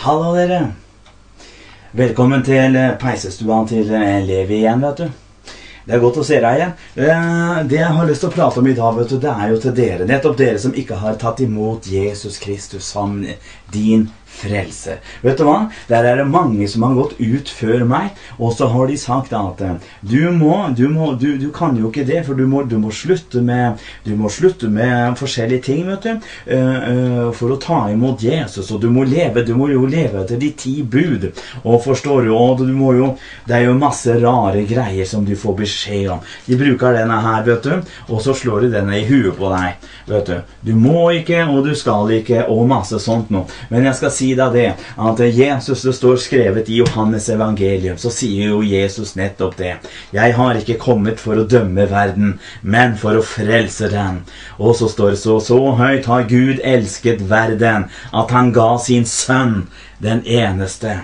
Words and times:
Hallo, 0.00 0.30
dere. 0.32 0.60
Velkommen 1.92 2.40
til 2.46 2.76
eh, 2.78 2.94
peisestua 3.00 3.58
til 3.68 3.90
eh, 3.92 4.22
Levi 4.24 4.62
igjen, 4.62 4.80
vet 4.80 5.02
du. 5.02 5.10
Det 5.84 5.96
er 5.96 6.00
godt 6.00 6.20
å 6.22 6.24
se 6.24 6.38
deg 6.40 6.56
igjen. 6.56 6.72
Eh, 7.04 7.58
Det 7.68 7.76
jeg 7.82 7.96
har 7.98 8.08
lyst 8.08 8.24
til 8.24 8.30
å 8.30 8.32
prate 8.32 8.62
om 8.62 8.70
i 8.70 8.76
dag, 8.78 8.96
vet 8.96 9.12
du, 9.12 9.18
det 9.20 9.34
er 9.34 9.52
jo 9.52 9.58
til 9.60 9.74
dere. 9.76 10.06
Nettopp 10.08 10.38
dere 10.38 10.62
som 10.62 10.72
ikke 10.72 11.02
har 11.02 11.18
tatt 11.20 11.42
imot 11.44 11.90
Jesus 11.92 12.38
Kristus 12.40 12.88
som 12.94 13.18
din 13.74 14.06
frelser. 14.30 15.00
Vet 15.24 15.40
du 15.40 15.44
hva? 15.46 15.58
Der 15.90 16.06
er 16.06 16.20
det 16.20 16.28
mange 16.30 16.68
som 16.70 16.84
har 16.86 16.96
gått 16.96 17.18
ut 17.20 17.50
før 17.52 17.84
meg, 17.88 18.14
og 18.38 18.54
så 18.56 18.70
har 18.72 18.88
de 18.88 18.96
sagt 19.00 19.34
at 19.36 19.60
eh, 19.64 19.76
du 20.00 20.30
må, 20.36 20.54
du 20.76 20.86
må, 20.92 21.12
du, 21.20 21.34
du 21.40 21.48
kan 21.54 21.76
jo 21.78 21.90
ikke 21.90 22.06
det, 22.08 22.22
for 22.28 22.38
du 22.38 22.46
må, 22.48 22.64
du 22.68 22.78
må 22.80 22.92
slutte 22.94 23.42
med 23.44 23.80
du 24.06 24.14
må 24.18 24.30
slutte 24.32 24.70
med 24.72 25.18
forskjellige 25.20 25.64
ting, 25.66 25.84
vet 25.88 26.06
du, 26.06 26.30
eh, 26.54 26.88
eh, 26.90 27.26
for 27.36 27.52
å 27.54 27.58
ta 27.60 27.80
imot 27.92 28.22
Jesus, 28.24 28.70
og 28.72 28.80
du 28.82 28.88
må 28.92 29.04
leve, 29.08 29.44
du 29.46 29.54
må 29.58 29.70
jo 29.72 29.84
leve 29.90 30.22
etter 30.22 30.40
de 30.40 30.52
ti 30.56 30.76
bud, 30.82 31.30
og 31.64 31.82
forstår 31.84 32.28
du, 32.28 32.32
og 32.36 32.64
du 32.64 32.72
må 32.76 32.94
jo, 32.96 33.12
det 33.48 33.58
er 33.58 33.66
jo 33.68 33.76
masse 33.80 34.14
rare 34.22 34.64
greier 34.68 35.08
som 35.08 35.26
du 35.26 35.34
får 35.38 35.58
beskjed 35.60 36.10
om. 36.16 36.24
De 36.46 36.58
bruker 36.60 36.96
denne 36.96 37.20
her, 37.24 37.44
vet 37.46 37.66
du, 37.66 37.92
og 38.08 38.22
så 38.24 38.34
slår 38.36 38.66
de 38.66 38.72
denne 38.78 39.00
i 39.00 39.06
huet 39.08 39.36
på 39.36 39.50
deg, 39.52 39.90
vet 40.10 40.30
du. 40.30 40.56
Du 40.70 40.72
må 40.78 41.10
ikke, 41.18 41.42
og 41.50 41.66
du 41.66 41.74
skal 41.78 42.10
ikke, 42.20 42.44
og 42.50 42.68
masse 42.70 42.98
sånt 43.02 43.30
nå. 43.32 43.44
Men 43.70 43.88
jeg 43.88 43.98
skal 43.98 44.12
si 44.14 44.19
deg 44.38 44.56
det, 44.56 44.66
at 45.00 45.22
Jesus, 45.36 45.84
det 45.86 45.94
står 45.96 46.20
skrevet 46.22 46.68
i 46.68 46.80
Johannes 46.80 47.28
evangelium, 47.32 47.98
så 48.00 48.12
sier 48.14 48.52
jo 48.52 48.62
Jesus 48.66 49.14
nettopp 49.18 49.56
det. 49.58 49.74
Jeg 50.16 50.36
har 50.36 50.60
ikke 50.60 50.78
kommet 50.82 51.22
for 51.22 51.40
å 51.40 51.46
dømme 51.48 51.88
verden, 51.90 52.36
men 52.62 52.96
for 53.00 53.18
å 53.18 53.24
frelse 53.26 53.90
den. 53.92 54.22
Og 54.58 54.76
så 54.78 54.90
står 54.92 55.14
det 55.14 55.22
så, 55.22 55.38
så 55.44 55.60
høyt 55.78 56.10
har 56.10 56.28
Gud 56.30 56.60
elsket 56.64 57.24
verden, 57.30 57.88
at 58.12 58.36
han 58.36 58.52
ga 58.56 58.74
sin 58.82 59.08
sønn, 59.08 59.64
den 60.00 60.22
eneste 60.24 61.00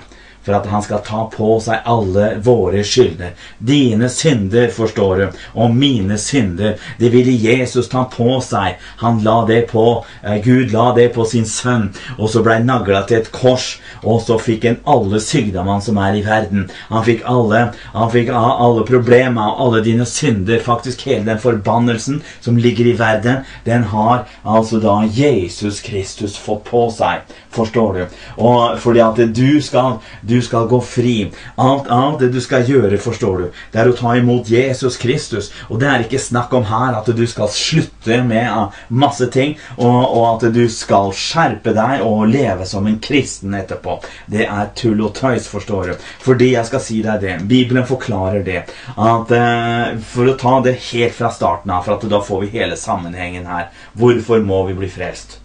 for 0.46 0.54
at 0.54 0.68
han 0.70 0.84
skal 0.84 1.02
ta 1.04 1.24
på 1.32 1.56
seg 1.62 1.82
alle 1.90 2.28
våre 2.46 2.84
skylder. 2.86 3.34
Dine 3.58 4.08
synder, 4.12 4.68
forstår 4.70 5.18
du, 5.18 5.40
og 5.58 5.74
mine 5.74 6.18
synder, 6.22 6.76
det 7.00 7.10
ville 7.14 7.34
Jesus 7.34 7.90
ta 7.90 8.04
på 8.12 8.38
seg. 8.44 8.78
Han 9.02 9.22
la 9.26 9.40
det 9.48 9.64
på, 9.72 10.04
eh, 10.22 10.38
Gud 10.44 10.70
la 10.72 10.92
det 10.94 11.08
på 11.14 11.26
sin 11.26 11.46
sønn, 11.50 11.90
og 12.18 12.30
så 12.30 12.44
ble 12.46 12.60
han 12.60 12.70
nagla 12.70 13.02
til 13.06 13.18
et 13.18 13.32
kors, 13.34 13.80
og 14.04 14.22
så 14.22 14.38
fikk 14.38 14.68
han 14.68 14.78
alle 14.86 15.20
sykdommene 15.20 15.82
som 15.82 15.98
er 15.98 16.20
i 16.20 16.22
verden. 16.26 16.68
Han 16.90 17.04
fikk 17.04 17.26
alle, 17.26 17.72
han 17.92 18.12
fikk 18.14 18.30
alle 18.30 18.86
problemer, 18.86 19.50
og 19.50 19.66
alle 19.66 19.84
dine 19.84 20.06
synder, 20.06 20.62
faktisk 20.62 21.02
hele 21.10 21.26
den 21.26 21.42
forbannelsen 21.42 22.22
som 22.40 22.56
ligger 22.56 22.86
i 22.86 22.98
verden, 22.98 23.42
den 23.66 23.82
har 23.90 24.26
altså 24.44 24.78
da 24.82 25.00
Jesus 25.10 25.80
Kristus 25.82 26.36
fått 26.38 26.64
på 26.70 26.86
seg. 26.94 27.26
Forstår 27.56 27.92
du? 27.96 28.16
Og 28.38 28.78
fordi 28.82 29.00
at 29.00 29.20
du 29.34 29.60
skal, 29.64 29.98
du 30.22 30.35
skal 30.42 30.68
gå 30.70 30.80
fri. 30.84 31.16
Alt, 31.56 31.90
alt 31.92 32.20
det 32.20 32.30
du 32.34 32.40
skal 32.42 32.66
gjøre, 32.68 32.98
forstår 33.00 33.38
du, 33.42 33.46
det 33.72 33.80
er 33.82 33.90
å 33.90 33.96
ta 33.96 34.16
imot 34.18 34.50
Jesus 34.50 34.98
Kristus. 35.00 35.50
Og 35.70 35.80
det 35.80 35.90
er 35.90 36.04
ikke 36.04 36.22
snakk 36.22 36.54
om 36.56 36.66
her 36.68 36.96
at 36.98 37.10
du 37.16 37.24
skal 37.28 37.50
slutte 37.52 38.20
med 38.26 38.48
ah, 38.50 38.74
masse 38.88 39.28
ting, 39.32 39.56
og, 39.76 40.00
og 40.04 40.26
at 40.34 40.48
du 40.54 40.64
skal 40.72 41.12
skjerpe 41.16 41.74
deg 41.76 42.04
og 42.06 42.26
leve 42.30 42.66
som 42.68 42.86
en 42.86 42.98
kristen 43.02 43.54
etterpå. 43.56 43.98
Det 44.30 44.46
er 44.46 44.72
tull 44.78 45.02
og 45.06 45.14
tøys, 45.16 45.48
forstår 45.50 45.92
du. 45.92 46.06
Fordi 46.26 46.52
jeg 46.54 46.68
skal 46.68 46.84
si 46.84 47.00
deg 47.06 47.22
det. 47.22 47.38
Bibelen 47.48 47.86
forklarer 47.88 48.44
det. 48.46 48.62
At 48.96 49.32
eh, 49.34 49.96
For 50.12 50.28
å 50.30 50.36
ta 50.40 50.58
det 50.64 50.78
helt 50.90 51.16
fra 51.16 51.32
starten 51.34 51.72
av, 51.72 51.86
for 51.86 51.96
at 51.96 52.06
da 52.10 52.22
får 52.24 52.44
vi 52.44 52.54
hele 52.58 52.78
sammenhengen 52.80 53.48
her. 53.50 53.70
Hvorfor 53.98 54.44
må 54.44 54.64
vi 54.70 54.78
bli 54.78 54.90
frelst? 54.92 55.40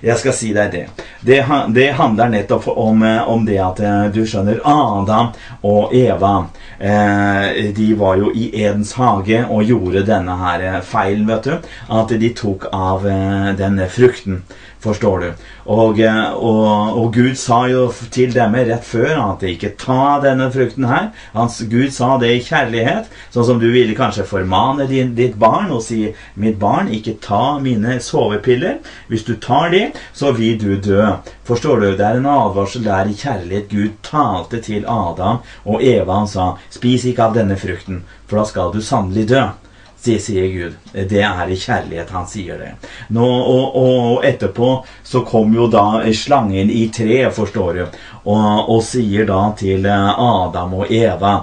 Jeg 0.00 0.16
skal 0.20 0.34
si 0.36 0.50
deg 0.56 0.72
det. 0.72 0.84
Det, 1.20 1.38
det 1.76 1.90
handler 1.98 2.32
nettopp 2.32 2.70
om, 2.72 3.02
eh, 3.04 3.20
om 3.28 3.44
det 3.44 3.58
at 3.60 3.82
eh, 3.84 4.06
du 4.14 4.22
skjønner 4.24 4.62
Adam 4.64 5.32
og 5.66 5.92
Eva 5.96 6.46
eh, 6.78 7.68
De 7.76 7.90
var 8.00 8.16
jo 8.20 8.30
i 8.32 8.48
Edens 8.62 8.94
hage 8.96 9.42
og 9.44 9.68
gjorde 9.68 10.06
denne 10.08 10.38
her 10.40 10.64
eh, 10.64 10.80
feilen, 10.80 11.28
vet 11.28 11.50
du. 11.50 11.70
At 12.00 12.16
de 12.22 12.32
tok 12.36 12.70
av 12.72 13.06
eh, 13.08 13.52
denne 13.60 13.88
frukten. 13.92 14.42
Forstår 14.80 15.20
du? 15.20 15.32
Og, 15.70 16.00
eh, 16.02 16.32
og, 16.34 16.98
og 16.98 17.12
Gud 17.14 17.36
sa 17.38 17.60
jo 17.70 17.84
til 18.10 18.32
dem 18.34 18.56
rett 18.58 18.86
før 18.86 19.12
at 19.22 19.44
ikke 19.46 19.74
ta 19.78 20.18
denne 20.24 20.48
frukten 20.50 20.88
her. 20.90 21.10
Hans, 21.36 21.60
Gud 21.70 21.92
sa 21.94 22.16
det 22.18 22.32
i 22.34 22.42
kjærlighet, 22.42 23.10
sånn 23.30 23.46
som 23.46 23.60
du 23.62 23.68
ville 23.70 23.94
kanskje 23.98 24.26
formane 24.26 24.88
din, 24.90 25.14
ditt 25.14 25.38
barn 25.38 25.70
og 25.70 25.84
si 25.86 26.00
'Mitt 26.34 26.58
barn, 26.58 26.90
ikke 26.90 27.20
ta 27.22 27.58
mine 27.62 28.00
sovepiller'. 28.02 28.80
Hvis 29.08 29.24
du 29.24 29.36
tar 29.36 29.70
de, 29.70 29.92
så 30.12 30.32
vil 30.32 30.58
du 30.58 30.76
dø. 30.76 31.06
Forstår 31.46 31.80
du? 31.80 31.88
Det 31.96 32.06
er 32.06 32.18
en 32.18 32.26
advarsel 32.26 32.84
der 32.84 33.06
i 33.06 33.14
kjærlighet 33.14 33.70
Gud 33.70 33.90
talte 34.02 34.60
til 34.60 34.84
Adam 34.88 35.38
og 35.64 35.82
Eva. 35.82 36.18
Han 36.18 36.28
sa 36.28 36.56
'Spis 36.70 37.04
ikke 37.04 37.30
av 37.30 37.34
denne 37.34 37.56
frukten, 37.56 38.02
for 38.26 38.38
da 38.38 38.44
skal 38.44 38.72
du 38.72 38.80
sannelig 38.82 39.28
dø'. 39.28 39.69
Sier 40.00 40.46
Gud. 40.48 40.76
Det 40.92 41.20
er 41.20 41.50
i 41.50 41.56
kjærlighet 41.60 42.12
han 42.14 42.28
sier 42.28 42.60
det. 42.60 42.70
Nå, 43.12 43.26
og, 43.26 43.76
og 43.76 44.24
etterpå 44.24 44.70
så 45.04 45.20
kom 45.28 45.52
jo 45.54 45.66
da 45.70 46.00
slangen 46.16 46.70
i 46.72 46.86
treet, 46.94 47.34
forstår 47.36 47.76
du, 47.76 47.82
og, 48.24 48.70
og 48.72 48.80
sier 48.84 49.28
da 49.28 49.42
til 49.56 49.86
eh, 49.88 50.20
Adam 50.20 50.74
og 50.76 50.90
Eva 50.92 51.38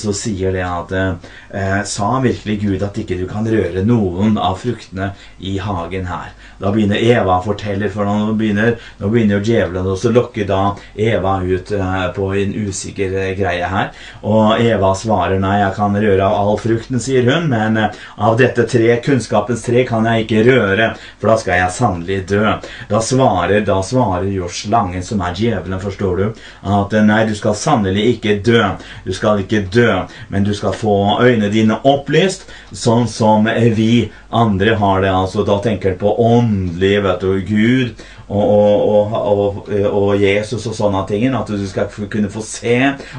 Så 0.00 0.14
sier 0.16 0.54
det 0.54 0.62
at 0.64 0.94
eh, 0.96 1.80
Sa 1.84 2.08
virkelig 2.24 2.56
Gud 2.62 2.84
at 2.86 2.96
ikke 3.02 3.18
du 3.20 3.26
kan 3.28 3.48
røre 3.48 3.84
noen 3.84 4.38
av 4.40 4.56
fruktene 4.62 5.12
i 5.44 5.58
hagen 5.60 6.08
her? 6.08 6.32
Da 6.60 6.70
begynner 6.72 7.00
Eva 7.00 7.38
å 7.38 7.44
fortelle, 7.44 7.88
for 7.92 8.04
nå 8.04 8.34
begynner, 8.36 8.74
nå 9.00 9.08
begynner 9.12 9.40
djevelen 9.44 9.86
å 9.88 10.12
lokke 10.12 10.44
da 10.48 10.74
Eva 10.94 11.38
ut 11.40 11.72
eh, 11.72 12.06
på 12.16 12.26
en 12.36 12.52
usikker 12.66 13.16
eh, 13.16 13.30
greie 13.38 13.70
her. 13.72 13.92
Og 14.28 14.60
Eva 14.60 14.92
svarer 14.98 15.40
nei, 15.40 15.56
jeg 15.62 15.76
kan 15.78 15.96
røre 15.96 16.26
av 16.26 16.50
all 16.52 16.60
frukten, 16.60 17.00
sier 17.00 17.24
hun, 17.30 17.48
men 17.52 17.69
eh, 17.76 17.98
av 18.16 18.36
dette 18.40 18.64
tre, 18.68 18.96
kunnskapens 19.04 19.62
tre, 19.66 19.84
kan 19.88 20.06
jeg 20.08 20.26
ikke 20.26 20.44
røre, 20.48 20.90
for 21.20 21.32
da 21.32 21.36
skal 21.40 21.60
jeg 21.60 21.76
sannelig 21.76 22.20
dø. 22.30 22.54
Da 22.90 23.02
svarer, 23.04 23.64
da 23.66 23.80
svarer 23.86 24.28
jo 24.32 24.48
slangen, 24.50 25.04
som 25.06 25.22
er 25.26 25.36
djevelen, 25.38 25.80
forstår 25.82 26.22
du, 26.22 26.42
at 26.78 26.96
eh, 26.96 27.06
nei, 27.06 27.22
du 27.28 27.34
skal 27.38 27.58
sannelig 27.58 28.06
ikke 28.16 28.38
dø. 28.46 28.62
Du 29.04 29.12
skal 29.16 29.44
ikke 29.44 29.64
dø, 29.72 29.90
men 30.28 30.46
du 30.46 30.54
skal 30.56 30.76
få 30.76 30.96
øynene 31.20 31.52
dine 31.52 31.80
opplyst, 31.84 32.48
sånn 32.72 33.08
som 33.10 33.48
vi 33.76 34.10
andre 34.30 34.74
har 34.78 35.02
det. 35.02 35.10
altså 35.10 35.44
Da 35.44 35.58
tenker 35.62 35.94
du 35.94 36.02
på 36.02 36.14
åndelig, 36.22 36.96
vet 37.04 37.24
du, 37.24 37.40
Gud 37.46 38.08
og, 38.30 38.88
og, 38.88 39.14
og, 39.14 39.70
og, 39.90 40.10
Jesus 40.22 40.66
og 40.70 40.76
sånne 40.76 41.02
ting. 41.08 41.26
At 41.34 41.50
du 41.50 41.66
skal 41.66 41.90
kunne 42.10 42.30
få 42.32 42.42
se 42.46 42.76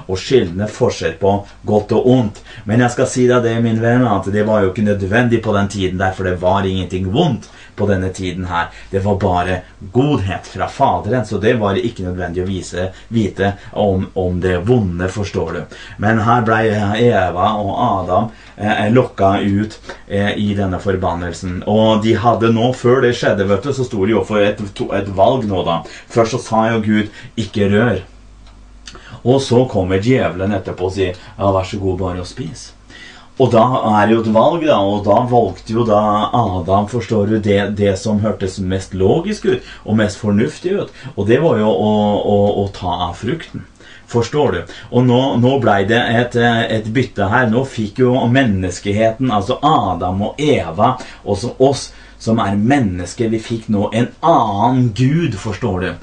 og 0.07 0.19
skildne 0.19 0.69
forskjell 0.71 1.17
på 1.21 1.35
godt 1.67 1.95
og 1.97 2.11
ondt. 2.15 2.43
Men 2.69 2.85
jeg 2.85 2.95
skal 2.95 3.09
si 3.11 3.27
deg 3.29 3.43
det, 3.45 3.57
min 3.63 3.81
venn, 3.83 4.07
at 4.07 4.29
det 4.31 4.45
var 4.47 4.63
jo 4.63 4.71
ikke 4.71 4.87
nødvendig 4.87 5.41
på 5.43 5.55
den 5.57 5.71
tiden 5.71 5.99
der, 6.01 6.15
for 6.15 6.29
det 6.29 6.39
var 6.41 6.67
ingenting 6.67 7.11
vondt 7.11 7.49
på 7.75 7.87
denne 7.89 8.11
tiden 8.13 8.45
her. 8.45 8.69
Det 8.91 8.99
var 9.05 9.19
bare 9.21 9.61
godhet 9.93 10.47
fra 10.47 10.67
Faderen, 10.67 11.25
så 11.25 11.37
det 11.37 11.53
var 11.59 11.79
ikke 11.79 12.05
nødvendig 12.05 12.43
å 12.43 12.49
vise, 12.49 12.89
vite 13.07 13.53
om, 13.71 14.07
om 14.13 14.39
det 14.41 14.57
vonde, 14.67 15.09
forstår 15.11 15.51
du. 15.57 15.77
Men 16.03 16.21
her 16.25 16.45
ble 16.47 16.61
Eva 17.01 17.51
og 17.61 17.71
Adam 17.85 18.29
eh, 18.57 18.87
lokka 18.93 19.33
ut 19.41 19.77
eh, 20.07 20.33
i 20.37 20.51
denne 20.57 20.79
forbannelsen. 20.81 21.61
Og 21.69 22.03
de 22.05 22.15
hadde 22.19 22.53
nå, 22.53 22.71
før 22.77 23.03
det 23.05 23.15
skjedde, 23.19 23.47
vet 23.49 23.67
du, 23.67 23.73
så 23.75 23.87
sto 23.87 24.05
de 24.05 24.17
overfor 24.17 24.43
et, 24.45 24.63
et 25.01 25.13
valg 25.17 25.47
nå, 25.49 25.63
da. 25.67 25.81
Først 26.11 26.37
så 26.37 26.43
sa 26.45 26.65
jo 26.71 26.81
Gud 26.85 27.11
'ikke 27.37 27.69
rør'. 27.71 28.03
Og 29.23 29.41
så 29.41 29.65
kommer 29.69 30.01
djevelen 30.01 30.53
etterpå 30.57 30.89
og 30.89 30.95
sier 30.95 31.13
'ja, 31.13 31.51
vær 31.51 31.65
så 31.67 31.77
god, 31.77 31.97
bare 31.99 32.21
å 32.21 32.27
spise'. 32.27 32.80
Og 33.41 33.49
da 33.49 33.63
er 33.95 34.05
det 34.05 34.15
jo 34.15 34.21
et 34.21 34.33
valg, 34.35 34.65
da, 34.67 34.77
og 34.85 35.05
da 35.07 35.17
valgte 35.31 35.73
jo 35.73 35.85
da 35.87 36.01
Adam 36.37 36.85
forstår 36.91 37.31
du, 37.31 37.37
det, 37.41 37.59
det 37.79 37.95
som 37.97 38.21
hørtes 38.21 38.59
mest 38.61 38.93
logisk 38.93 39.47
ut 39.49 39.71
og 39.81 39.97
mest 39.97 40.21
fornuftig 40.21 40.75
ut. 40.77 40.91
Og 41.15 41.25
det 41.29 41.39
var 41.41 41.57
jo 41.57 41.71
å, 41.71 41.91
å, 42.21 42.37
å 42.61 42.67
ta 42.75 42.99
av 43.09 43.17
frukten. 43.17 43.65
Forstår 44.11 44.51
du? 44.51 44.75
Og 44.91 45.05
nå, 45.07 45.19
nå 45.41 45.55
blei 45.63 45.85
det 45.89 45.99
et, 46.19 46.35
et 46.37 46.87
bytte 46.93 47.31
her. 47.31 47.47
Nå 47.49 47.63
fikk 47.65 48.03
jo 48.03 48.13
menneskeheten, 48.29 49.31
altså 49.33 49.57
Adam 49.63 50.21
og 50.27 50.41
Eva, 50.41 50.97
også 51.23 51.55
oss 51.63 51.87
som 52.21 52.37
er 52.43 52.59
mennesker, 52.59 53.31
vi 53.33 53.39
fikk 53.41 53.69
nå 53.73 53.87
en 53.97 54.11
annen 54.21 54.91
gud, 54.93 55.33
forstår 55.41 55.79
du. 55.81 55.93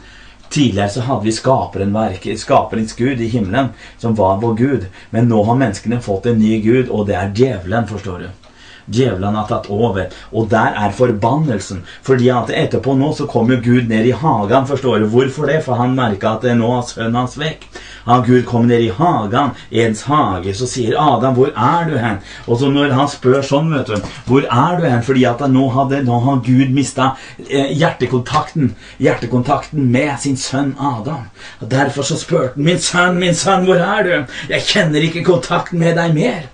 Tidligere 0.49 0.89
så 0.91 1.05
hadde 1.05 1.29
vi 1.29 1.33
skaperen, 1.37 1.97
skaperens 2.41 2.97
gud 2.97 3.21
i 3.21 3.29
himmelen, 3.29 3.69
som 3.99 4.15
var 4.17 4.41
vår 4.41 4.55
gud. 4.55 4.87
Men 5.11 5.29
nå 5.29 5.43
har 5.45 5.59
menneskene 5.61 6.01
fått 6.01 6.27
en 6.27 6.41
ny 6.41 6.61
gud, 6.65 6.89
og 6.89 7.07
det 7.11 7.19
er 7.21 7.35
djevelen, 7.37 7.89
forstår 7.91 8.25
du. 8.25 8.48
Djevelen 8.89 9.37
har 9.37 9.49
tatt 9.51 9.69
over. 9.71 10.09
Og 10.33 10.49
der 10.51 10.77
er 10.77 10.97
forbannelsen. 10.97 11.85
Fordi 12.03 12.31
at 12.35 12.51
etterpå 12.55 12.97
nå 12.99 13.13
så 13.17 13.29
kommer 13.31 13.63
Gud 13.65 13.89
ned 13.89 14.09
i 14.09 14.17
hagen. 14.17 14.67
Forstår 14.67 15.05
du 15.05 15.13
hvorfor 15.13 15.47
det? 15.51 15.63
For 15.65 15.81
han 15.81 15.97
merka 15.99 16.37
at 16.37 16.49
nå 16.57 16.73
er 16.79 16.89
sønnen 16.89 17.21
hans 17.23 17.39
vekk. 17.41 17.69
Han 18.09 18.25
Gud 18.25 18.43
kom 18.49 18.67
ned 18.67 18.81
i 18.81 18.93
hagen, 18.97 19.51
Edens 19.71 20.03
hage, 20.09 20.55
så 20.57 20.67
sier 20.67 20.97
Adam, 20.97 21.35
'Hvor 21.35 21.53
er 21.53 21.91
du 21.91 21.97
hen?' 21.99 22.23
Og 22.47 22.59
så 22.59 22.71
når 22.73 22.95
han 22.97 23.09
spør 23.09 23.43
sånn, 23.45 23.69
vet 23.75 23.87
du, 23.87 23.97
'Hvor 24.27 24.47
er 24.49 24.81
du 24.81 24.87
hen?' 24.89 25.03
Fordi 25.03 25.25
at 25.29 25.45
nå 25.51 25.69
hadde 25.69 26.03
nå 26.05 26.21
har 26.25 26.41
Gud 26.47 26.73
mista 26.73 27.11
eh, 27.51 27.69
hjertekontakten, 27.77 28.75
hjertekontakten 28.99 29.91
med 29.93 30.17
sin 30.21 30.37
sønn 30.37 30.75
Adam. 30.81 31.29
Og 31.61 31.71
Derfor 31.71 32.03
så 32.03 32.17
spurte 32.17 32.55
han, 32.55 32.65
'Min 32.65 32.79
sønn, 32.79 33.19
min 33.21 33.35
sønn, 33.35 33.65
hvor 33.65 33.77
er 33.77 34.03
du?' 34.03 34.33
'Jeg 34.49 34.63
kjenner 34.63 35.01
ikke 35.01 35.25
kontakten 35.25 35.79
med 35.79 35.97
deg 35.97 36.15
mer.' 36.15 36.49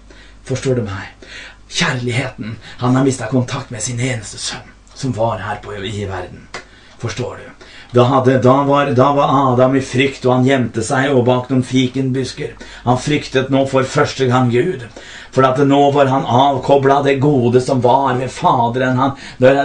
Forstår 0.44 0.74
du 0.74 0.82
meg? 0.82 1.13
Kjærligheten. 1.74 2.56
Han 2.78 2.96
har 2.96 3.04
mista 3.04 3.26
kontakt 3.26 3.70
med 3.74 3.82
sin 3.82 4.00
eneste 4.00 4.38
sønn, 4.38 4.68
som 4.94 5.14
var 5.16 5.42
her 5.42 5.58
på, 5.62 5.74
i 5.74 6.04
verden. 6.06 6.46
Forstår 7.02 7.40
du? 7.40 7.48
Da, 7.94 8.02
hadde, 8.02 8.38
da, 8.42 8.64
var, 8.64 8.86
da, 8.90 9.12
var, 9.12 9.52
Adam 9.52 9.76
i 9.76 9.80
frykt, 9.80 10.24
og 10.26 10.32
han 10.32 10.46
gjemte 10.48 10.82
seg 10.82 11.12
og 11.14 11.28
bak 11.28 11.46
noen 11.52 11.62
fikenbusker. 11.62 12.56
Han 12.88 12.98
fryktet 12.98 13.52
nå 13.54 13.60
for 13.70 13.86
første 13.86 14.26
gang 14.26 14.50
Gud. 14.50 14.82
For 15.34 15.42
at 15.42 15.58
nå 15.66 15.80
var 15.90 16.06
han 16.06 16.26
avkobla 16.30 17.00
det 17.02 17.16
gode 17.22 17.58
som 17.62 17.80
var 17.82 18.14
ved 18.18 18.30
Faderen. 18.30 18.98
Han, 18.98 19.14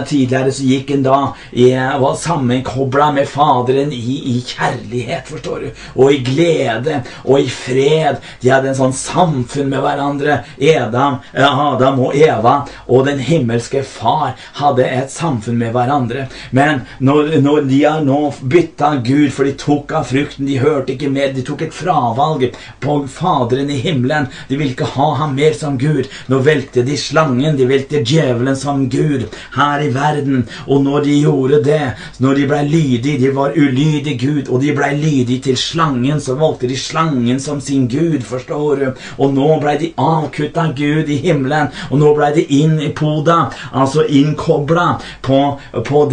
tidligere 0.06 0.50
så 0.54 0.66
gikk 0.66 0.90
han 0.90 1.04
da 1.04 1.18
i, 1.52 1.68
var 1.74 2.16
sammenkobla 2.18 3.10
med 3.14 3.28
Faderen 3.30 3.92
i, 3.94 4.16
i, 4.32 4.40
kjærlighet, 4.46 5.30
forstår 5.30 5.62
du, 5.62 5.82
og 5.94 6.10
i 6.10 6.18
glede 6.26 7.00
og 7.22 7.38
i 7.38 7.46
fred. 7.50 8.18
De 8.42 8.50
hadde 8.50 8.72
en 8.72 8.80
sånn 8.80 8.96
samfunn 8.96 9.70
med 9.70 9.84
hverandre. 9.84 10.40
Adam, 10.58 11.20
Adam 11.34 12.02
og 12.02 12.18
Eva 12.18 12.56
og 12.88 13.06
den 13.06 13.22
himmelske 13.22 13.84
Far 13.86 14.34
hadde 14.58 14.86
et 14.86 15.14
samfunn 15.14 15.60
med 15.60 15.74
hverandre. 15.76 16.26
Men 16.50 16.82
når, 16.98 17.36
når 17.46 17.70
de 17.70 17.82
har 17.86 18.02
nå 18.06 18.19
bytta 18.42 18.94
Gud, 19.04 19.30
for 19.34 19.48
de 19.48 19.54
tok 19.58 19.92
av 19.96 20.08
frukten, 20.10 20.48
de 20.48 20.58
hørte 20.60 20.94
ikke 20.94 21.10
mer, 21.12 21.32
de 21.34 21.44
tok 21.46 21.64
et 21.66 21.74
fravalg 21.74 22.46
på 22.82 22.96
Faderen 23.10 23.70
i 23.72 23.78
himmelen. 23.82 24.28
De 24.48 24.58
ville 24.58 24.74
ikke 24.74 24.88
ha 24.96 25.08
ham 25.22 25.34
mer 25.38 25.54
som 25.56 25.78
Gud. 25.80 26.08
Nå 26.30 26.40
velte 26.46 26.84
de 26.86 26.96
slangen, 27.00 27.56
de 27.58 27.68
velte 27.68 28.02
djevelen 28.06 28.56
som 28.58 28.86
Gud 28.92 29.26
her 29.56 29.84
i 29.84 29.90
verden. 29.94 30.44
Og 30.66 30.84
når 30.84 31.06
de 31.06 31.16
gjorde 31.20 31.62
det, 31.66 31.82
når 32.22 32.40
de 32.40 32.48
blei 32.50 32.62
lydige, 32.68 33.18
de 33.24 33.32
var 33.36 33.56
ulydige 33.56 34.16
Gud, 34.20 34.48
og 34.48 34.62
de 34.64 34.74
blei 34.76 34.92
lydige 34.98 35.40
til 35.48 35.58
slangen, 35.60 36.20
så 36.20 36.36
valgte 36.40 36.70
de 36.70 36.78
slangen 36.78 37.40
som 37.40 37.60
sin 37.64 37.88
Gud, 37.90 38.20
forstår 38.26 38.84
du. 38.84 38.86
Og 39.18 39.34
nå 39.34 39.50
blei 39.62 39.76
de 39.80 39.92
avkutta 40.00 40.70
Gud 40.76 41.10
i 41.10 41.20
himmelen, 41.24 41.70
og 41.90 42.00
nå 42.02 42.14
blei 42.16 42.32
de 42.36 42.46
inn 42.60 42.78
i 42.82 42.92
poda, 42.96 43.40
altså 43.72 44.04
innkobla 44.06 44.88
på, 45.24 45.40
på, 45.86 46.04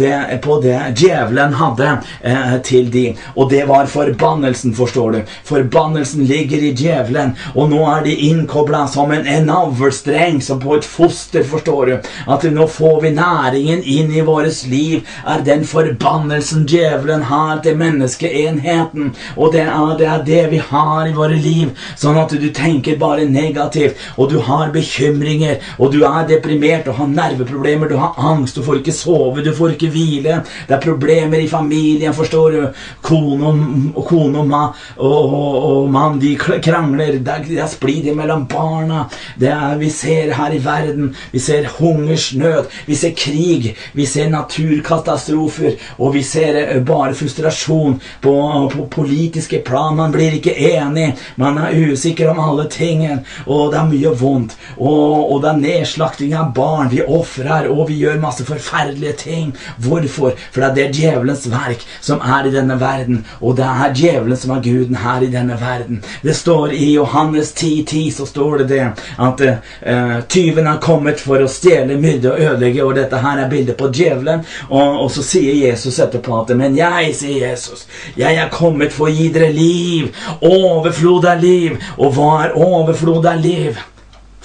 på 0.42 0.60
det 0.64 0.78
djevelen 0.98 1.56
hadde 1.58 1.87
eh, 2.22 2.58
til 2.66 2.90
de. 2.92 3.06
Og 3.36 3.50
det 3.52 3.64
var 3.68 3.90
forbannelsen, 3.90 4.74
forstår 4.74 5.16
du. 5.16 5.20
Forbannelsen 5.48 6.26
ligger 6.28 6.62
i 6.70 6.74
djevelen, 6.76 7.36
og 7.54 7.70
nå 7.72 7.84
er 7.92 8.04
de 8.06 8.16
innkobla 8.28 8.86
som 8.90 9.12
en 9.14 9.28
en 9.28 9.46
navlestreng 9.46 10.40
som 10.42 10.60
på 10.60 10.76
et 10.76 10.84
foster, 10.84 11.44
forstår 11.44 11.86
du. 11.86 12.08
At 12.30 12.44
nå 12.52 12.66
får 12.70 13.00
vi 13.02 13.12
næringen 13.16 13.82
inn 13.84 14.12
i 14.14 14.24
vårt 14.24 14.64
liv, 14.70 15.06
er 15.26 15.44
den 15.44 15.64
forbannelsen 15.68 16.66
djevelen 16.68 17.22
har 17.28 17.60
til 17.64 17.76
menneskeenheten. 17.78 19.12
Og 19.36 19.52
det 19.52 19.64
er, 19.66 19.94
det 19.98 20.08
er 20.08 20.24
det 20.26 20.42
vi 20.52 20.62
har 20.70 21.08
i 21.08 21.14
våre 21.16 21.36
liv. 21.36 21.74
Sånn 21.98 22.18
at 22.20 22.32
du 22.32 22.48
tenker 22.54 22.98
bare 23.00 23.26
negativt, 23.28 23.98
og 24.16 24.32
du 24.32 24.38
har 24.44 24.72
bekymringer, 24.74 25.58
og 25.78 25.92
du 25.92 26.02
er 26.08 26.28
deprimert 26.28 26.88
og 26.88 27.00
har 27.02 27.12
nerveproblemer, 27.12 27.88
du 27.88 27.98
har 28.00 28.16
angst, 28.32 28.56
du 28.56 28.64
får 28.64 28.80
ikke 28.80 28.96
sove, 28.96 29.44
du 29.44 29.52
får 29.54 29.76
ikke 29.76 29.92
hvile. 29.94 30.40
Det 30.68 30.76
er 30.76 30.84
problemer 30.84 31.42
i 31.42 31.50
familien, 31.50 31.76
forstår 32.16 32.50
du. 32.50 32.62
Kone 33.02 33.50
og, 33.94 34.04
kone 34.08 34.42
og, 34.42 34.48
ma, 34.48 34.62
og, 34.96 35.34
og, 35.34 35.56
og 35.68 35.90
mann, 35.92 36.18
de 36.20 36.34
krangler. 36.38 37.18
Det 37.24 37.34
er, 37.34 37.46
er 37.64 37.70
splid 37.70 38.10
mellom 38.16 38.46
barna. 38.50 39.04
Det 39.38 39.50
er, 39.52 39.76
vi 39.80 39.90
ser 39.92 40.34
her 40.36 40.54
i 40.54 40.60
verden. 40.64 41.12
Vi 41.32 41.42
ser 41.42 41.68
hungersnød. 41.78 42.68
Vi 42.86 42.98
ser 42.98 43.14
krig. 43.18 43.72
Vi 43.94 44.06
ser 44.06 44.30
naturkatastrofer. 44.32 45.78
Og 45.98 46.14
vi 46.16 46.22
ser 46.26 46.58
eh, 46.62 46.82
bare 46.82 47.16
frustrasjon 47.18 47.98
på, 48.24 48.34
på 48.74 48.88
politiske 48.92 49.62
plan. 49.66 49.96
Man 49.98 50.14
blir 50.14 50.38
ikke 50.38 50.56
enig. 50.72 51.12
Man 51.36 51.58
er 51.62 51.76
usikker 51.92 52.32
om 52.32 52.42
alle 52.42 52.68
tingene. 52.72 53.22
Og 53.46 53.72
det 53.72 53.80
er 53.80 53.90
mye 53.92 54.14
vondt. 54.18 54.56
Og, 54.78 55.32
og 55.32 55.42
det 55.42 55.52
er 55.52 55.62
nedslakting 55.62 56.34
av 56.38 56.52
barn. 56.56 56.90
Vi 56.92 57.02
ofrer, 57.04 57.68
og 57.72 57.88
vi 57.90 58.00
gjør 58.02 58.20
masse 58.22 58.46
forferdelige 58.48 59.16
ting. 59.24 59.52
Hvorfor? 59.84 60.36
For 60.52 60.64
det 60.74 60.88
er 60.88 60.94
djevelens 60.94 61.46
verk 61.50 61.67
som 62.00 62.22
er 62.24 62.48
i 62.48 62.54
denne 62.54 62.78
verden. 62.80 63.24
Og 63.40 63.56
det 63.58 63.68
er 63.68 63.94
djevelen 63.94 64.36
som 64.38 64.56
er 64.56 64.64
guden 64.64 64.96
her 65.02 65.22
i 65.22 65.32
denne 65.32 65.60
verden. 65.60 66.02
Det 66.22 66.36
står 66.36 66.72
i 66.72 66.92
Johannes 66.94 67.52
10.10 67.52 67.98
10, 67.98 68.10
så 68.10 68.26
står 68.26 68.58
det 68.58 68.64
det 68.64 68.90
at 69.18 69.40
uh, 69.40 70.20
tyven 70.28 70.66
har 70.66 70.78
kommet 70.82 71.20
for 71.20 71.42
å 71.42 71.50
stjele, 71.50 71.98
myrde 72.00 72.32
og 72.32 72.40
ødelegge. 72.40 72.84
Og 72.84 72.94
dette 72.98 73.20
her 73.22 73.42
er 73.42 73.50
bildet 73.50 73.78
på 73.78 73.90
djevelen. 73.94 74.44
Og, 74.68 75.02
og, 75.04 75.10
så 75.12 75.24
sier 75.24 75.56
Jesus 75.68 75.98
etterpå 75.98 76.42
at 76.42 76.54
Men 76.56 76.76
jeg, 76.76 77.12
sier 77.18 77.50
Jesus, 77.50 77.86
jeg 78.16 78.36
er 78.36 78.52
kommet 78.52 78.94
for 78.94 79.08
å 79.08 79.14
gi 79.14 79.30
dere 79.34 79.52
liv. 79.52 80.10
Overflod 80.40 81.28
av 81.28 81.44
liv. 81.44 81.78
Og 81.98 82.14
hva 82.16 82.32
er 82.46 82.58
overflod 82.58 83.26
av 83.28 83.40
liv? 83.42 83.78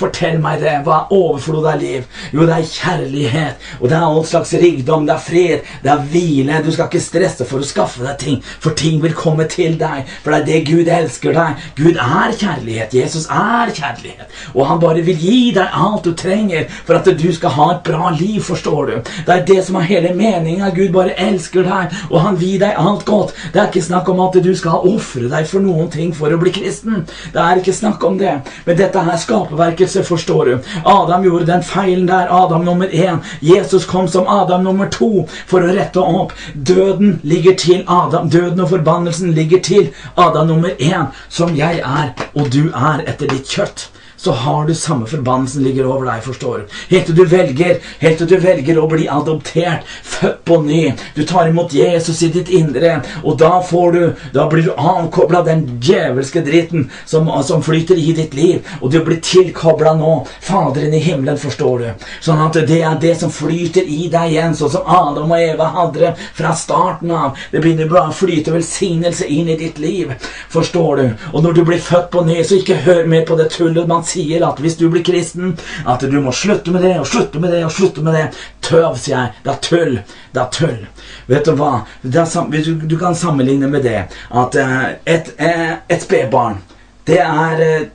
Fortell 0.03 0.39
meg 0.43 0.59
det. 0.59 0.73
Hva 0.83 0.97
er 1.05 1.13
overflod 1.15 1.67
av 1.69 1.79
liv? 1.79 2.03
Jo, 2.35 2.43
det 2.47 2.57
er 2.57 2.67
kjærlighet. 2.67 3.67
Og 3.79 3.87
det 3.87 3.95
er 3.95 4.03
all 4.03 4.25
slags 4.27 4.51
rikdom. 4.59 5.05
Det 5.07 5.13
er 5.15 5.21
fred. 5.23 5.69
Det 5.83 5.91
er 5.93 6.01
hvile. 6.11 6.59
Du 6.65 6.71
skal 6.75 6.89
ikke 6.89 7.03
stresse 7.03 7.47
for 7.47 7.63
å 7.63 7.67
skaffe 7.67 8.03
deg 8.03 8.17
ting, 8.19 8.41
for 8.43 8.75
ting 8.75 8.99
vil 9.03 9.15
komme 9.15 9.47
til 9.51 9.77
deg. 9.79 10.09
For 10.23 10.33
det 10.33 10.41
er 10.41 10.47
det 10.49 10.59
Gud 10.67 10.91
elsker 10.91 11.35
deg. 11.37 11.63
Gud 11.77 11.99
er 12.03 12.35
kjærlighet. 12.35 12.95
Jesus 12.97 13.29
er 13.31 13.71
kjærlighet. 13.71 14.33
Og 14.53 14.67
han 14.67 14.81
bare 14.83 15.05
vil 15.07 15.23
gi 15.23 15.53
deg 15.55 15.77
alt 15.85 16.03
du 16.03 16.11
trenger 16.19 16.67
for 16.73 16.99
at 16.99 17.07
du 17.07 17.29
skal 17.35 17.55
ha 17.55 17.69
et 17.77 17.83
bra 17.87 18.11
liv, 18.17 18.41
forstår 18.43 18.91
du. 18.91 18.93
Det 19.23 19.37
er 19.37 19.47
det 19.47 19.59
som 19.63 19.79
er 19.79 19.87
hele 19.87 20.13
meninga. 20.17 20.73
Gud 20.75 20.91
bare 20.95 21.15
elsker 21.29 21.63
deg, 21.63 21.95
og 22.09 22.19
han 22.25 22.39
vil 22.41 22.59
deg 22.59 22.75
alt 22.79 23.05
godt. 23.07 23.31
Det 23.53 23.61
er 23.61 23.71
ikke 23.71 23.85
snakk 23.87 24.11
om 24.11 24.19
at 24.27 24.35
du 24.43 24.51
skal 24.57 24.83
ofre 24.91 25.31
deg 25.31 25.47
for 25.47 25.63
noen 25.63 25.87
ting 25.93 26.11
for 26.15 26.33
å 26.33 26.41
bli 26.41 26.51
kristen. 26.59 27.05
Det 27.31 27.39
er 27.39 27.63
ikke 27.63 27.77
snakk 27.79 28.03
om 28.03 28.19
det. 28.19 28.35
Men 28.67 28.79
dette 28.79 29.07
her 29.07 29.19
skaperverket 29.21 29.92
vekkelse, 29.93 30.03
forstår 30.03 30.45
du. 30.45 30.59
Adam 30.85 31.23
gjorde 31.23 31.45
den 31.45 31.63
feilen 31.63 32.07
der. 32.07 32.27
Adam 32.29 32.65
nummer 32.65 32.87
én. 32.87 33.17
Jesus 33.41 33.85
kom 33.85 34.07
som 34.07 34.27
Adam 34.27 34.63
nummer 34.63 34.89
to 34.89 35.27
for 35.47 35.61
å 35.61 35.73
rette 35.73 35.99
opp. 35.99 36.33
Døden 36.53 37.19
ligger 37.23 37.55
til 37.55 37.83
Adam. 37.87 38.29
Døden 38.29 38.59
og 38.59 38.69
forbannelsen 38.69 39.33
ligger 39.33 39.59
til 39.59 39.89
Adam 40.15 40.47
nummer 40.47 40.69
én, 40.79 41.11
som 41.29 41.55
jeg 41.55 41.79
er, 41.79 42.13
og 42.35 42.51
du 42.51 42.71
er 42.73 43.03
etter 43.07 43.27
ditt 43.27 43.47
kjøtt 43.47 43.92
så 44.23 44.31
har 44.31 44.65
du 44.65 44.75
samme 44.75 45.05
forbannelsen 45.05 45.63
ligger 45.63 45.87
over 45.91 46.05
deg, 46.07 46.21
forstår 46.23 46.57
du. 46.57 46.75
Helt 46.93 47.09
til 47.09 47.15
du 47.17 47.25
velger, 47.27 47.79
helt 47.99 48.21
til 48.21 48.29
du 48.31 48.37
velger 48.39 48.77
å 48.79 48.85
bli 48.87 49.07
adoptert, 49.11 49.83
født 50.07 50.37
på 50.47 50.59
ny. 50.63 50.83
Du 51.17 51.25
tar 51.27 51.49
imot 51.49 51.73
Jesus 51.75 52.21
i 52.23 52.29
ditt 52.31 52.47
indre, 52.55 53.01
og 53.23 53.35
da 53.41 53.57
får 53.59 53.91
du 53.91 54.03
Da 54.33 54.45
blir 54.49 54.63
du 54.63 54.71
avkobla 54.71 55.41
den 55.43 55.65
djevelske 55.81 56.41
dritten 56.45 56.89
som, 57.05 57.27
som, 57.43 57.61
flyter 57.63 57.99
i 57.99 58.13
ditt 58.15 58.33
liv, 58.33 58.63
og 58.81 58.91
du 58.91 58.99
blir 59.03 59.19
tilkobla 59.23 59.93
nå 59.99 60.13
Faderen 60.43 60.93
i 60.93 61.01
himmelen, 61.03 61.37
forstår 61.37 61.79
du. 61.79 62.07
Sånn 62.23 62.41
at 62.43 62.57
det 62.67 62.79
er 62.79 62.95
det 63.01 63.13
som 63.19 63.31
flyter 63.31 63.83
i 63.83 64.07
deg 64.11 64.31
igjen, 64.31 64.55
sånn 64.55 64.71
som 64.77 64.87
Adam 64.87 65.31
og 65.31 65.43
Eva 65.43 65.69
hadde 65.75 66.03
det 66.05 66.13
fra 66.37 66.53
starten 66.55 67.11
av. 67.11 67.39
Det 67.51 67.61
begynner 67.63 67.91
bare 67.91 68.11
å 68.11 68.15
flyte 68.15 68.55
velsignelse 68.55 69.27
inn 69.27 69.51
i 69.51 69.59
ditt 69.59 69.79
liv, 69.83 70.15
forstår 70.53 71.01
du. 71.01 71.05
Og 71.33 71.43
når 71.43 71.59
du 71.59 71.63
blir 71.67 71.83
født 71.83 72.09
på 72.13 72.23
ny, 72.27 72.39
så 72.43 72.59
ikke 72.59 72.81
hør 72.87 73.03
mer 73.09 73.27
på 73.27 73.37
det 73.39 73.49
tullet 73.53 73.89
man 73.89 74.03
sier 74.07 74.12
at 74.15 74.59
hvis 74.59 74.77
du 74.77 74.89
blir 74.89 75.03
kristen, 75.03 75.55
at 75.85 76.01
du 76.01 76.19
må 76.21 76.31
slutte 76.31 76.71
med 76.71 76.83
det 76.85 76.93
og 76.99 77.07
slutte 77.07 77.39
med 77.39 77.53
det 77.53 77.63
og 77.65 77.71
slutte 77.71 78.03
med 78.05 78.13
det. 78.17 78.25
Tøv, 78.61 78.95
sier 78.97 79.17
jeg. 79.17 79.33
Det 79.43 79.51
er 79.53 79.61
tull. 79.67 79.95
Det 80.33 80.41
er 80.41 80.51
tull. 80.53 80.79
Vet 81.27 81.47
du 81.47 81.55
hva? 81.59 81.71
Er, 82.03 82.71
du, 82.87 82.97
kan 82.99 83.15
sammenligne 83.15 83.69
med 83.71 83.83
det 83.83 83.97
at 84.29 84.59
uh, 84.59 84.85
et, 85.05 85.33
uh, 85.39 85.73
et 85.89 86.03
spedbarn, 86.03 86.61
det 87.07 87.19
er 87.23 87.63
uh, 87.63 87.87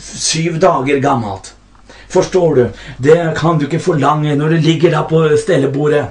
syv 0.00 0.60
dager 0.62 1.00
gammelt. 1.04 1.52
Forstår 2.08 2.54
du? 2.54 2.66
Det 3.02 3.18
kan 3.36 3.58
du 3.58 3.66
ikke 3.66 3.82
forlange 3.82 4.36
når 4.38 4.56
det 4.56 4.64
ligger 4.64 4.94
der 4.94 5.08
på 5.10 5.26
stellebordet 5.40 6.06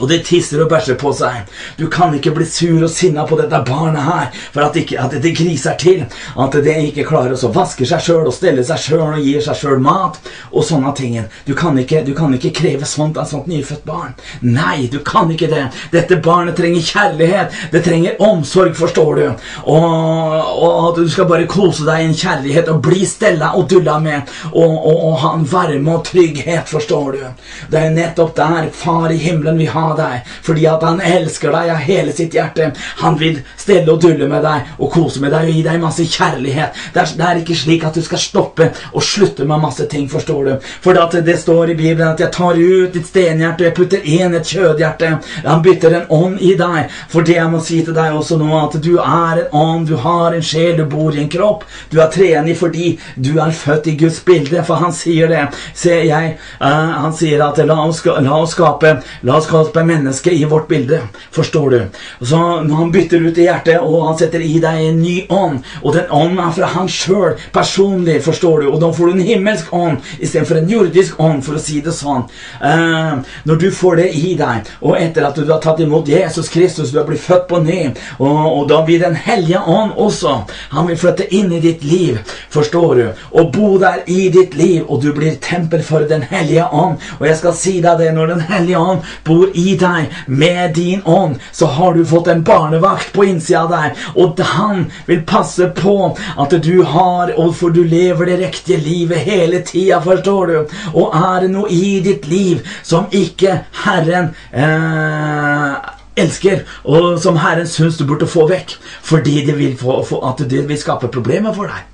Og 0.00 0.08
det 0.10 0.24
tisser 0.26 0.62
og 0.64 0.70
bæsjer 0.72 0.98
på 1.00 1.12
seg. 1.14 1.50
Du 1.78 1.86
kan 1.92 2.14
ikke 2.16 2.34
bli 2.34 2.46
sur 2.48 2.82
og 2.82 2.90
sinna 2.90 3.26
på 3.28 3.38
dette 3.38 3.60
barnet 3.66 4.02
her 4.02 4.30
for 4.52 4.64
at, 4.66 4.76
ikke, 4.76 4.98
at 5.00 5.14
det 5.22 5.34
griser 5.36 5.76
til. 5.80 6.04
At 6.40 6.56
det 6.64 6.76
ikke 6.88 7.06
klarer 7.08 7.34
å 7.34 7.52
vaske 7.54 7.86
seg 7.88 8.02
sjøl 8.02 8.28
og 8.28 8.34
stelle 8.34 8.64
seg 8.66 8.80
sjøl 8.82 9.04
og 9.06 9.22
gir 9.22 9.42
seg 9.44 9.58
sjøl 9.60 9.82
mat. 9.84 10.18
Og 10.52 10.66
sånne 10.66 10.94
ting. 10.98 11.18
Du 11.46 11.54
kan, 11.58 11.76
ikke, 11.78 12.02
du 12.06 12.14
kan 12.16 12.32
ikke 12.34 12.54
kreve 12.56 12.86
sånt 12.88 13.18
av 13.18 13.26
et 13.26 13.34
sånt 13.34 13.50
nyfødt 13.50 13.84
barn. 13.86 14.14
Nei, 14.42 14.88
du 14.90 14.98
kan 15.06 15.30
ikke 15.30 15.50
det. 15.52 15.66
Dette 15.92 16.18
barnet 16.22 16.56
trenger 16.58 16.82
kjærlighet. 16.84 17.54
Det 17.72 17.84
trenger 17.84 18.20
omsorg, 18.24 18.74
forstår 18.78 19.20
du. 19.20 19.24
Og, 19.70 20.34
og 20.68 20.98
du 20.98 21.04
skal 21.10 21.28
bare 21.30 21.48
kose 21.50 21.86
deg 21.86 22.02
i 22.02 22.08
en 22.08 22.18
kjærlighet 22.18 22.70
og 22.72 22.82
bli 22.84 23.04
stella 23.08 23.52
og 23.58 23.68
dulla 23.70 23.98
med. 24.02 24.32
Og, 24.52 24.74
og, 24.74 25.04
og 25.10 25.18
ha 25.22 25.34
en 25.38 25.46
varme 25.48 25.98
og 25.98 26.04
trygghet, 26.08 26.66
forstår 26.70 27.12
du. 27.14 27.22
Det 27.70 27.80
er 27.80 27.94
nettopp 27.94 28.34
der 28.36 28.70
Far 28.74 29.12
i 29.12 29.20
himmelen 29.20 29.58
vil 29.60 29.70
ha 29.84 29.94
deg, 29.98 30.32
fordi 30.44 30.66
at 30.70 30.84
han 30.86 31.02
elsker 31.04 31.52
deg 31.54 31.72
av 31.74 31.82
hele 31.84 32.14
sitt 32.16 32.34
hjerte. 32.34 32.70
Han 33.02 33.18
vil 33.20 33.40
stelle 33.56 33.92
og 33.92 34.02
dulle 34.02 34.28
med 34.30 34.44
deg 34.44 34.74
og 34.78 34.92
kose 34.92 35.22
med 35.22 35.34
deg 35.34 35.48
og 35.48 35.58
gi 35.58 35.64
deg 35.66 35.82
masse 35.82 36.06
kjærlighet. 36.08 36.80
Det 36.94 37.02
er, 37.02 37.12
det 37.18 37.28
er 37.28 37.42
ikke 37.42 37.58
slik 37.58 37.84
at 37.86 37.98
du 37.98 38.02
skal 38.04 38.22
stoppe 38.22 38.70
og 38.92 39.04
slutte 39.04 39.46
med 39.48 39.62
masse 39.62 39.86
ting, 39.90 40.08
forstår 40.10 40.44
du. 40.48 40.68
For 40.84 40.96
det 41.14 41.38
står 41.40 41.72
i 41.72 41.78
Bibelen 41.78 42.08
at 42.08 42.20
jeg 42.20 42.32
tar 42.34 42.58
ut 42.58 42.94
ditt 42.94 43.08
stenhjerte 43.08 43.64
og 43.64 43.68
jeg 43.68 43.76
putter 43.78 44.08
inn 44.16 44.34
et 44.36 44.48
kjødhjerte. 44.48 45.10
Han 45.44 45.62
bytter 45.64 45.98
en 45.98 46.10
ånd 46.12 46.40
i 46.40 46.54
deg. 46.58 46.92
For 47.12 47.26
det 47.26 47.38
jeg 47.38 47.50
må 47.52 47.60
si 47.64 47.80
til 47.84 47.96
deg 47.96 48.14
også 48.16 48.38
nå, 48.40 48.50
at 48.58 48.78
du 48.84 48.94
er 48.98 49.44
en 49.44 49.56
ånd, 49.64 49.88
du 49.88 49.96
har 50.00 50.34
en 50.34 50.44
sjel, 50.44 50.76
du 50.78 50.84
bor 50.90 51.14
i 51.14 51.22
en 51.22 51.30
kropp. 51.30 51.64
Du 51.92 52.00
er 52.02 52.12
trenig 52.12 52.56
fordi 52.58 52.94
du 53.16 53.34
er 53.42 53.54
født 53.54 53.90
i 53.90 53.96
Guds 54.00 54.20
bilde, 54.26 54.62
for 54.66 54.80
han 54.82 54.94
sier 54.94 55.30
det. 55.30 55.44
Se, 55.74 55.94
jeg, 56.08 56.36
uh, 56.60 56.94
han 57.04 57.14
sier 57.16 57.42
at 57.44 57.60
la 57.66 57.78
oss, 57.84 58.02
la 58.04 58.38
oss 58.38 58.54
skape, 58.54 58.94
la 59.26 59.38
oss 59.38 59.48
skape 59.48 59.73
skape 59.74 59.84
menneske 59.86 60.30
i 60.30 60.44
vårt 60.44 60.68
bilde. 60.68 61.00
Forstår 61.30 61.70
du? 61.70 61.86
Så 62.20 62.36
han 62.36 62.92
bytter 62.92 63.16
ut 63.26 63.38
i 63.38 63.46
hjertet, 63.48 63.80
og 63.80 64.06
han 64.06 64.18
setter 64.18 64.40
i 64.40 64.60
deg 64.62 64.82
en 64.88 65.00
ny 65.02 65.26
ånd, 65.28 65.62
og 65.82 65.94
den 65.94 66.10
ånden 66.10 66.38
er 66.38 66.52
fra 66.54 66.66
han 66.74 66.88
sjøl, 66.88 67.34
personlig, 67.52 68.20
forstår 68.22 68.62
du? 68.62 68.68
Og 68.70 68.80
da 68.80 68.92
får 68.92 69.10
du 69.10 69.12
en 69.16 69.26
himmelsk 69.26 69.72
ånd 69.74 69.98
istedenfor 70.20 70.60
en 70.60 70.70
jordisk 70.70 71.20
ånd, 71.20 71.42
for 71.44 71.58
å 71.58 71.62
si 71.62 71.80
det 71.82 71.94
sånn. 71.94 72.26
Uh, 72.62 73.24
når 73.44 73.60
du 73.60 73.68
får 73.74 73.98
det 74.02 74.08
i 74.14 74.34
deg, 74.38 74.70
og 74.80 74.98
etter 74.98 75.26
at 75.26 75.38
du 75.38 75.50
har 75.50 75.62
tatt 75.62 75.82
imot 75.82 76.08
Jesus 76.08 76.48
Kristus, 76.52 76.92
du 76.92 77.00
har 77.00 77.08
blitt 77.08 77.24
født 77.24 77.48
på 77.50 77.60
ny, 77.64 77.80
og, 78.20 78.30
og 78.30 78.68
da 78.70 78.82
blir 78.84 79.02
Den 79.04 79.16
hellige 79.18 79.58
ånd 79.58 79.96
også 80.00 80.30
Han 80.72 80.86
vil 80.86 80.96
flytte 80.96 81.26
inn 81.34 81.50
i 81.52 81.58
ditt 81.60 81.82
liv, 81.84 82.20
forstår 82.52 82.94
du? 82.94 83.04
Og 83.34 83.50
bo 83.52 83.74
der 83.82 84.04
i 84.06 84.28
ditt 84.32 84.54
liv, 84.56 84.84
og 84.86 85.02
du 85.02 85.10
blir 85.16 85.34
tempel 85.42 85.82
for 85.84 86.06
Den 86.08 86.22
hellige 86.30 86.68
ånd. 86.70 87.02
Og 87.18 87.26
jeg 87.26 87.36
skal 87.40 87.56
si 87.58 87.74
deg 87.84 87.98
det, 88.00 88.12
når 88.14 88.32
Den 88.34 88.44
hellige 88.48 88.80
ånd 88.80 89.10
bor 89.26 89.50
i 89.50 89.63
i 89.64 89.74
deg 89.80 90.12
med 90.26 90.74
din 90.76 91.02
ånd, 91.04 91.38
så 91.52 91.66
har 91.76 91.94
du 91.94 92.04
fått 92.06 92.28
en 92.32 92.44
barnevakt 92.44 93.12
på 93.14 93.24
innsida 93.30 93.64
av 93.64 93.72
deg. 93.72 94.04
Og 94.20 94.44
han 94.54 94.86
vil 95.06 95.24
passe 95.28 95.68
på 95.76 95.96
at 96.12 96.56
du 96.64 96.82
har, 96.82 97.34
og 97.38 97.54
for 97.58 97.74
du 97.74 97.82
lever 97.84 98.30
det 98.30 98.40
riktige 98.44 98.82
livet 98.84 99.24
hele 99.26 99.62
tida, 99.66 100.00
forstår 100.04 100.52
du. 100.52 100.76
Og 100.94 101.16
er 101.16 101.44
det 101.44 101.52
noe 101.54 101.70
i 101.72 101.98
ditt 102.04 102.28
liv 102.30 102.64
som 102.82 103.08
ikke 103.14 103.60
Herren 103.84 104.32
eh, 104.52 105.92
elsker, 106.20 106.62
og 106.84 107.18
som 107.22 107.38
Herren 107.42 107.68
syns 107.68 107.98
du 107.98 108.06
burde 108.08 108.28
få 108.30 108.46
vekk, 108.50 108.76
fordi 109.02 109.40
det 109.46 109.58
vil, 109.58 109.74
få, 109.78 110.20
at 110.28 110.44
det 110.50 110.66
vil 110.68 110.80
skape 110.80 111.10
problemer 111.12 111.54
for 111.56 111.70
deg. 111.70 111.93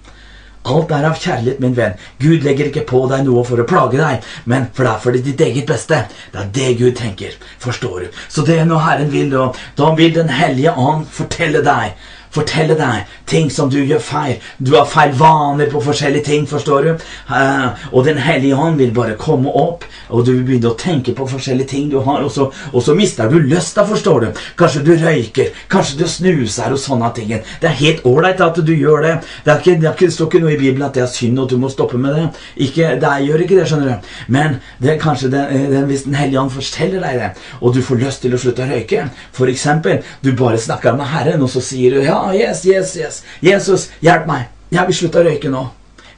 Alt 0.69 0.91
er 0.93 1.07
av 1.09 1.17
kjærlighet, 1.17 1.61
min 1.63 1.77
venn. 1.77 1.95
Gud 2.21 2.45
legger 2.45 2.69
ikke 2.69 2.85
på 2.89 3.07
deg 3.09 3.25
noe 3.25 3.45
for 3.49 3.63
å 3.63 3.67
plage 3.69 3.97
deg, 3.97 4.27
men 4.45 4.67
for 4.77 4.85
det 4.85 4.93
er 4.93 5.03
for 5.05 5.17
ditt 5.17 5.45
eget 5.47 5.69
beste. 5.71 6.03
Det 6.33 6.43
er 6.43 6.51
det 6.59 6.69
Gud 6.83 6.99
tenker. 7.01 7.39
Forstår 7.63 8.05
du? 8.05 8.19
Så 8.29 8.45
det 8.45 8.59
er 8.61 8.69
noe 8.69 8.83
Herren 8.85 9.13
vil, 9.13 9.33
da, 9.33 9.49
da 9.81 9.93
vil 9.97 10.13
Den 10.15 10.29
hellige 10.29 10.75
ånd 10.77 11.07
fortelle 11.09 11.65
deg 11.65 11.97
fortelle 12.35 12.77
deg 12.79 13.11
ting 13.31 13.51
som 13.53 13.71
du 13.71 13.79
gjør 13.81 14.03
feil. 14.03 14.39
Du 14.59 14.75
har 14.77 14.89
feil 14.91 15.13
vaner 15.19 15.71
på 15.71 15.83
forskjellige 15.83 16.27
ting, 16.31 16.47
forstår 16.51 16.87
du. 16.87 17.05
Uh, 17.31 17.71
og 17.93 18.05
Den 18.07 18.19
hellige 18.23 18.57
ånd 18.57 18.79
vil 18.79 18.93
bare 18.95 19.19
komme 19.19 19.51
opp, 19.51 19.85
og 20.09 20.25
du 20.27 20.33
vil 20.33 20.45
begynne 20.47 20.73
å 20.73 20.79
tenke 20.79 21.15
på 21.17 21.27
forskjellige 21.31 21.73
ting 21.75 21.89
du 21.91 22.01
har, 22.07 22.23
og 22.25 22.31
så, 22.35 22.49
og 22.73 22.85
så 22.85 22.95
mister 22.99 23.31
du 23.31 23.39
lysta, 23.41 23.85
forstår 23.87 24.25
du. 24.25 24.43
Kanskje 24.59 24.85
du 24.87 24.93
røyker, 24.99 25.53
kanskje 25.71 26.01
du 26.01 26.07
snuser 26.11 26.75
og 26.75 26.81
sånne 26.83 27.11
ting. 27.17 27.31
Det 27.31 27.71
er 27.71 27.79
helt 27.81 28.07
ålreit 28.09 28.43
at 28.43 28.59
du 28.67 28.73
gjør 28.75 29.07
det. 29.07 29.15
Det, 29.45 29.59
ikke, 29.61 29.77
det, 29.83 29.95
ikke, 29.95 30.11
står 30.15 30.31
ikke 30.31 30.43
noe 30.45 30.55
i 30.55 30.61
Bibelen 30.61 30.87
at 30.87 30.97
det 30.99 31.05
er 31.07 31.13
synd, 31.13 31.39
og 31.43 31.51
du 31.51 31.57
må 31.61 31.71
stoppe 31.73 31.99
med 32.01 32.17
det. 32.17 32.27
Ikke, 32.69 32.95
det 33.01 33.15
gjør 33.27 33.45
ikke 33.47 33.59
det, 33.61 33.69
skjønner 33.71 33.93
du. 33.93 34.11
Men 34.35 34.59
det 34.83 34.95
er 34.95 35.03
kanskje 35.03 35.33
det, 35.33 35.45
det, 35.73 35.85
hvis 35.91 36.07
Den 36.07 36.17
hellige 36.19 36.41
ånd 36.41 36.55
forteller 36.55 37.05
deg 37.05 37.21
det, 37.21 37.31
og 37.61 37.75
du 37.75 37.83
får 37.85 38.01
lyst 38.01 38.25
til 38.25 38.35
å 38.35 38.41
slutte 38.41 38.65
å 38.65 38.71
røyke, 38.71 39.07
for 39.37 39.51
eksempel, 39.51 40.01
du 40.25 40.33
bare 40.37 40.59
snakker 40.61 40.97
med 40.99 41.11
Herren, 41.11 41.45
og 41.45 41.51
så 41.53 41.63
sier 41.65 41.95
du 41.95 42.03
ja, 42.05 42.20
yes, 42.37 42.65
yes, 42.69 42.95
yes. 42.97 43.23
Jesus, 43.45 43.89
hjelp 44.05 44.27
meg. 44.31 44.49
Jeg 44.71 44.87
vil 44.87 44.99
slutte 45.01 45.21
å 45.23 45.27
røyke 45.27 45.51
nå. 45.53 45.67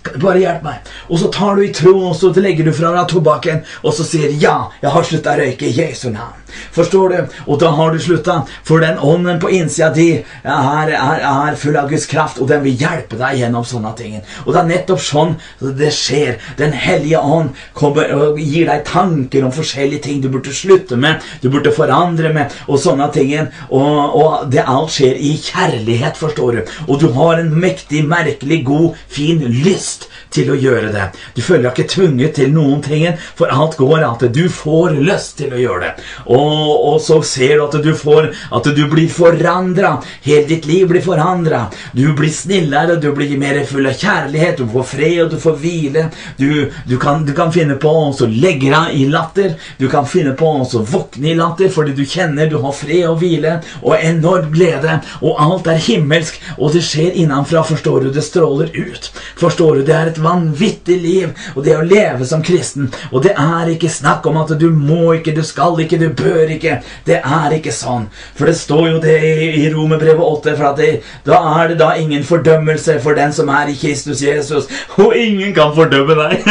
Bare 0.03 0.41
hjelp 0.43 0.65
meg. 0.67 0.93
Og 1.09 1.21
så 1.23 1.31
tar 1.33 1.57
du 1.57 1.65
i 1.67 1.73
tro, 1.75 1.95
og 2.11 2.17
så 2.19 2.33
legger 2.43 2.67
du 2.67 2.73
fra 2.75 2.93
deg 2.97 3.11
tobakken, 3.13 3.63
og 3.83 3.95
så 3.95 4.07
sier 4.07 4.35
ja, 4.43 4.57
jeg 4.83 4.95
har 4.95 5.07
slutta 5.07 5.35
å 5.37 5.43
røyke 5.43 5.71
Jesu 5.71 6.09
navn. 6.11 6.43
Forstår 6.73 7.09
du? 7.09 7.35
Og 7.47 7.61
da 7.61 7.71
har 7.77 7.93
du 7.93 8.01
slutta. 8.03 8.43
For 8.67 8.83
den 8.85 8.99
ånden 8.99 9.39
på 9.41 9.51
innsida 9.57 9.89
di 9.95 10.09
er, 10.19 10.91
er, 10.93 11.23
er, 11.25 11.57
full 11.57 11.77
av 11.81 11.89
Guds 11.91 12.07
kraft, 12.11 12.41
og 12.43 12.51
den 12.51 12.63
vil 12.67 12.77
hjelpe 12.81 13.17
deg 13.21 13.39
gjennom 13.41 13.65
sånne 13.65 13.93
ting. 13.97 14.19
Og 14.45 14.53
det 14.53 14.61
er 14.61 14.69
nettopp 14.69 15.03
sånn 15.03 15.35
det 15.81 15.93
skjer. 15.97 16.37
Den 16.59 16.75
hellige 16.77 17.23
ånd 17.23 17.55
kommer 17.79 18.13
og 18.17 18.41
gir 18.41 18.69
deg 18.69 18.85
tanker 18.89 19.47
om 19.47 19.55
forskjellige 19.55 20.07
ting 20.09 20.21
du 20.23 20.29
burde 20.33 20.53
slutte 20.53 20.99
med, 21.01 21.25
du 21.41 21.49
burde 21.53 21.73
forandre 21.75 22.33
med, 22.35 22.53
og 22.69 22.81
sånne 22.83 23.09
ting. 23.15 23.33
Og, 23.71 24.19
og 24.19 24.51
det 24.53 24.65
alt 24.67 24.93
skjer 24.93 25.17
i 25.17 25.35
kjærlighet, 25.41 26.19
forstår 26.21 26.59
du. 26.59 26.75
Og 26.89 27.01
du 27.01 27.09
har 27.17 27.41
en 27.41 27.53
mektig, 27.63 28.05
merkelig, 28.09 28.63
god, 28.67 29.01
fin 29.13 29.41
lyst 29.63 29.92
til 30.33 30.53
å 30.53 30.59
gjøre 30.59 30.93
det. 30.95 31.09
Du 31.37 31.43
føler 31.45 31.69
deg 31.69 31.73
ikke 31.77 31.95
tvunget 31.95 32.37
til 32.39 32.53
noen 32.55 32.83
ting, 32.85 33.07
for 33.39 33.53
alt 33.53 33.77
går 33.81 34.05
at 34.07 34.25
du 34.33 34.45
får 34.53 34.97
lyst 35.05 35.37
til 35.41 35.53
å 35.55 35.61
gjøre 35.61 35.83
det. 35.85 36.07
Og, 36.33 36.71
og 36.93 36.99
så 37.05 37.21
ser 37.27 37.59
du 37.59 37.65
at 37.67 37.77
du 37.85 37.93
får 37.97 38.31
at 38.53 38.71
du 38.77 38.83
blir 38.91 39.11
forandra. 39.13 39.95
Hele 40.25 40.47
ditt 40.49 40.67
liv 40.69 40.89
blir 40.91 41.05
forandra. 41.05 41.67
Du 41.93 42.05
blir 42.17 42.33
snillere, 42.33 42.97
du 43.01 43.11
blir 43.17 43.37
mer 43.41 43.61
full 43.69 43.89
av 43.89 43.99
kjærlighet, 43.99 44.59
du 44.59 44.73
får 44.73 44.89
fred, 44.95 45.19
og 45.27 45.35
du 45.35 45.39
får 45.43 45.59
hvile. 45.63 46.07
Du, 46.41 46.71
du, 46.89 46.97
kan, 47.01 47.27
du 47.27 47.35
kan, 47.37 47.53
finne 47.53 47.77
på 47.81 47.93
å 47.93 48.29
legge 48.29 48.71
deg 48.73 48.97
i 48.97 49.07
latter. 49.13 49.57
Du 49.79 49.89
kan 49.93 50.09
finne 50.09 50.35
på 50.39 50.49
å 50.63 50.83
våkne 50.89 51.33
i 51.33 51.37
latter 51.39 51.71
fordi 51.73 51.95
du 51.97 52.05
kjenner 52.09 52.49
du 52.51 52.59
har 52.63 52.75
fred 52.77 53.05
og 53.09 53.19
hvile 53.21 53.59
og 53.83 53.97
enorm 53.99 54.51
glede, 54.53 54.99
og 55.21 55.41
alt 55.41 55.69
er 55.71 55.81
himmelsk, 55.83 56.39
og 56.59 56.73
det 56.75 56.83
skjer 56.87 57.17
innenfra, 57.23 57.63
forstår 57.67 58.07
du. 58.07 58.11
Det 58.15 58.25
stråler 58.25 58.73
ut. 58.75 59.11
Forstår 59.41 59.81
du? 59.81 59.82
Det 59.87 59.95
er 59.95 60.11
et 60.11 60.21
vanvittig 60.23 60.99
liv, 61.03 61.33
og 61.57 61.65
det 61.67 61.77
å 61.77 61.85
leve 61.87 62.27
som 62.29 62.43
kristen. 62.45 62.91
Og 63.11 63.23
det 63.25 63.35
er 63.39 63.73
ikke 63.75 63.91
snakk 63.93 64.27
om 64.31 64.39
at 64.43 64.55
du 64.61 64.69
må 64.71 65.13
ikke, 65.19 65.35
du 65.37 65.43
skal 65.47 65.81
ikke, 65.83 66.01
du 66.01 66.09
bør 66.17 66.53
ikke. 66.57 66.79
Det 67.07 67.21
er 67.23 67.57
ikke 67.57 67.75
sånn. 67.75 68.09
For 68.39 68.51
det 68.51 68.57
står 68.59 68.89
jo 68.91 69.03
det 69.03 69.19
i, 69.19 69.51
i 69.63 69.69
Romerbrevet 69.73 70.23
8, 70.23 70.57
for 70.59 70.79
det, 70.79 70.91
da 71.27 71.41
er 71.59 71.73
det 71.73 71.79
da 71.83 71.93
ingen 71.99 72.25
fordømmelse 72.27 72.99
for 73.03 73.19
den 73.19 73.33
som 73.35 73.51
er 73.53 73.73
i 73.73 73.79
Kristus 73.79 74.23
Jesus. 74.23 74.69
Og 74.99 75.17
ingen 75.17 75.55
kan 75.55 75.75
fordømme 75.77 76.17
deg. 76.19 76.47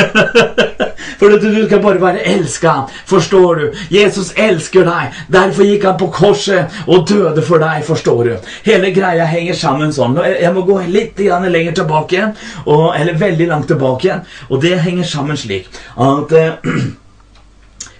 for 1.20 1.34
du, 1.34 1.38
du 1.42 1.66
skal 1.66 1.82
bare 1.84 2.02
være 2.02 2.26
elska. 2.36 2.76
Forstår 3.10 3.62
du? 3.62 3.66
Jesus 3.94 4.34
elsker 4.38 4.86
deg. 4.88 5.18
Derfor 5.34 5.68
gikk 5.68 5.86
han 5.90 6.00
på 6.00 6.10
korset 6.14 6.82
og 6.88 7.08
døde 7.10 7.44
for 7.46 7.62
deg, 7.62 7.84
forstår 7.88 8.24
du. 8.30 8.52
Hele 8.68 8.92
greia 8.96 9.28
henger 9.30 9.58
sammen 9.58 9.94
sånn. 9.96 10.18
Jeg 10.22 10.54
må 10.56 10.66
gå 10.68 10.80
litt 10.92 11.20
lenger 11.22 11.76
tilbake, 11.82 12.28
og, 12.66 12.92
eller 12.98 13.18
veldig 13.22 13.48
langt 13.52 13.70
tilbake 13.72 14.08
igjen. 14.08 14.26
Og 14.50 14.64
det 14.64 14.80
henger 14.86 15.08
sammen 15.08 15.40
slik 15.40 15.70
at 15.96 16.36
eh, 16.38 16.72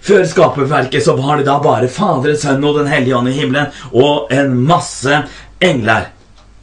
Før 0.02 0.24
skaperverket 0.26 1.04
så 1.04 1.12
var 1.14 1.38
det 1.38 1.44
da 1.46 1.60
bare 1.62 1.86
Fader, 1.86 2.34
Sønn 2.34 2.64
og 2.66 2.80
Den 2.80 2.88
hellige 2.90 3.14
ånd 3.14 3.30
i 3.30 3.36
himmelen 3.36 3.70
og 3.94 4.32
en 4.34 4.56
masse 4.66 5.20
engler 5.62 6.08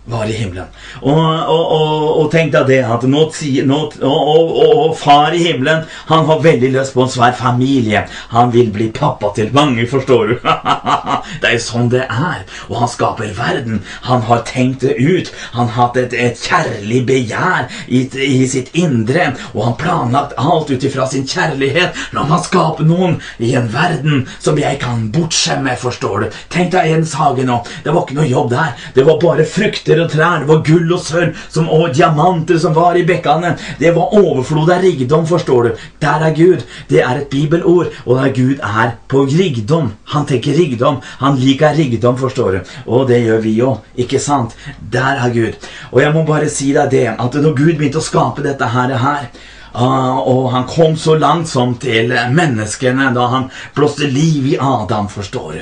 var 0.10 0.26
i 0.26 0.34
himmelen. 0.34 0.68
Og, 1.02 1.20
og, 1.20 1.64
og, 1.76 2.06
og 2.22 2.32
tenk 2.34 2.54
deg 2.54 2.68
det 2.70 2.80
at 2.86 3.06
nå, 3.08 3.26
nå, 3.70 3.80
og, 4.10 4.96
far 4.98 5.36
i 5.36 5.44
himmelen 5.44 5.86
han 6.10 6.26
har 6.26 6.42
veldig 6.44 6.72
lyst 6.74 6.96
på 6.96 7.04
en 7.06 7.12
svær 7.12 7.36
familie. 7.38 8.06
Han 8.34 8.52
vil 8.54 8.72
bli 8.74 8.90
pappa 8.96 9.32
til 9.36 9.52
mange, 9.54 9.86
forstår 9.90 10.32
du. 10.32 10.36
det 11.42 11.52
er 11.52 11.56
jo 11.56 11.64
sånn 11.64 11.92
det 11.94 12.06
er. 12.06 12.46
Og 12.70 12.80
han 12.82 12.92
skaper 12.92 13.34
verden. 13.38 13.84
Han 14.08 14.26
har 14.28 14.44
tenkt 14.48 14.86
det 14.86 14.98
ut. 14.98 15.32
Han 15.54 15.70
har 15.70 15.90
hatt 15.90 16.00
et, 16.02 16.16
et 16.18 16.40
kjærlig 16.40 17.04
begjær 17.10 17.70
i, 17.88 18.04
i, 18.26 18.48
sitt 18.50 18.74
indre. 18.78 19.34
Og 19.54 19.64
han 19.68 19.78
planlagt 19.80 20.36
alt 20.42 20.72
ut 20.74 20.88
ifra 20.90 21.08
sin 21.10 21.28
kjærlighet. 21.30 21.98
La 22.18 22.26
meg 22.30 22.46
skape 22.48 22.86
noen 22.88 23.20
i 23.38 23.54
en 23.60 23.70
verden 23.74 24.26
som 24.40 24.58
jeg 24.60 24.82
kan 24.82 25.08
bortskjemme, 25.14 25.76
forstår 25.80 26.26
du. 26.26 26.40
Tenk 26.54 26.74
deg 26.74 26.94
Edens 26.94 27.16
hage 27.20 27.46
nå. 27.46 27.62
Det 27.86 27.94
var 27.94 28.06
ikke 28.06 28.20
noe 28.20 28.30
jobb 28.30 28.52
der. 28.54 28.76
Det 28.96 29.06
var 29.08 29.22
bare 29.22 29.46
frukter 29.48 29.99
og 30.04 30.12
trær. 30.12 30.44
Det 30.44 30.50
var 30.50 30.64
gull 30.68 30.94
og 30.96 31.02
sølv 31.04 31.44
som, 31.50 31.70
og 31.70 31.94
diamanter 31.96 32.60
som 32.62 32.76
var 32.76 32.98
i 32.98 33.06
bekkene. 33.08 33.56
Det 33.80 33.94
var 33.96 34.16
overflod 34.20 34.72
av 34.74 34.84
rikdom, 34.84 35.28
forstår 35.30 35.68
du. 35.68 35.86
Der 36.02 36.26
er 36.30 36.36
Gud. 36.38 36.66
Det 36.90 37.04
er 37.04 37.22
et 37.22 37.30
bibelord, 37.32 37.94
og 38.06 38.20
der 38.20 38.34
Gud 38.36 38.64
er 38.64 38.96
på 39.12 39.26
rikdom. 39.30 39.94
Han 40.14 40.26
tenker 40.30 40.58
rikdom. 40.58 41.00
Han 41.20 41.40
liker 41.40 41.78
rikdom, 41.78 42.18
forstår 42.18 42.52
du. 42.52 42.74
Og 42.88 43.08
det 43.10 43.24
gjør 43.26 43.46
vi 43.46 43.56
òg, 43.66 43.86
ikke 44.06 44.20
sant? 44.24 44.58
Der 44.80 45.24
er 45.26 45.34
Gud. 45.34 45.70
Og 45.92 46.02
jeg 46.02 46.14
må 46.16 46.26
bare 46.28 46.50
si 46.50 46.74
deg 46.74 46.92
det, 46.92 47.08
at 47.16 47.40
når 47.40 47.56
Gud 47.56 47.78
begynte 47.78 48.02
å 48.02 48.10
skape 48.10 48.46
dette 48.46 48.74
her, 48.76 48.98
her 48.98 49.32
Uh, 49.70 50.18
og 50.26 50.48
han 50.50 50.64
kom 50.66 50.96
så 50.98 51.14
langt 51.22 51.46
som 51.48 51.76
til 51.78 52.10
menneskene 52.34 53.12
da 53.14 53.28
han 53.30 53.44
blåste 53.78 54.08
liv 54.10 54.48
i 54.50 54.56
Adam, 54.58 55.06
forstår 55.14 55.52
du 55.54 55.62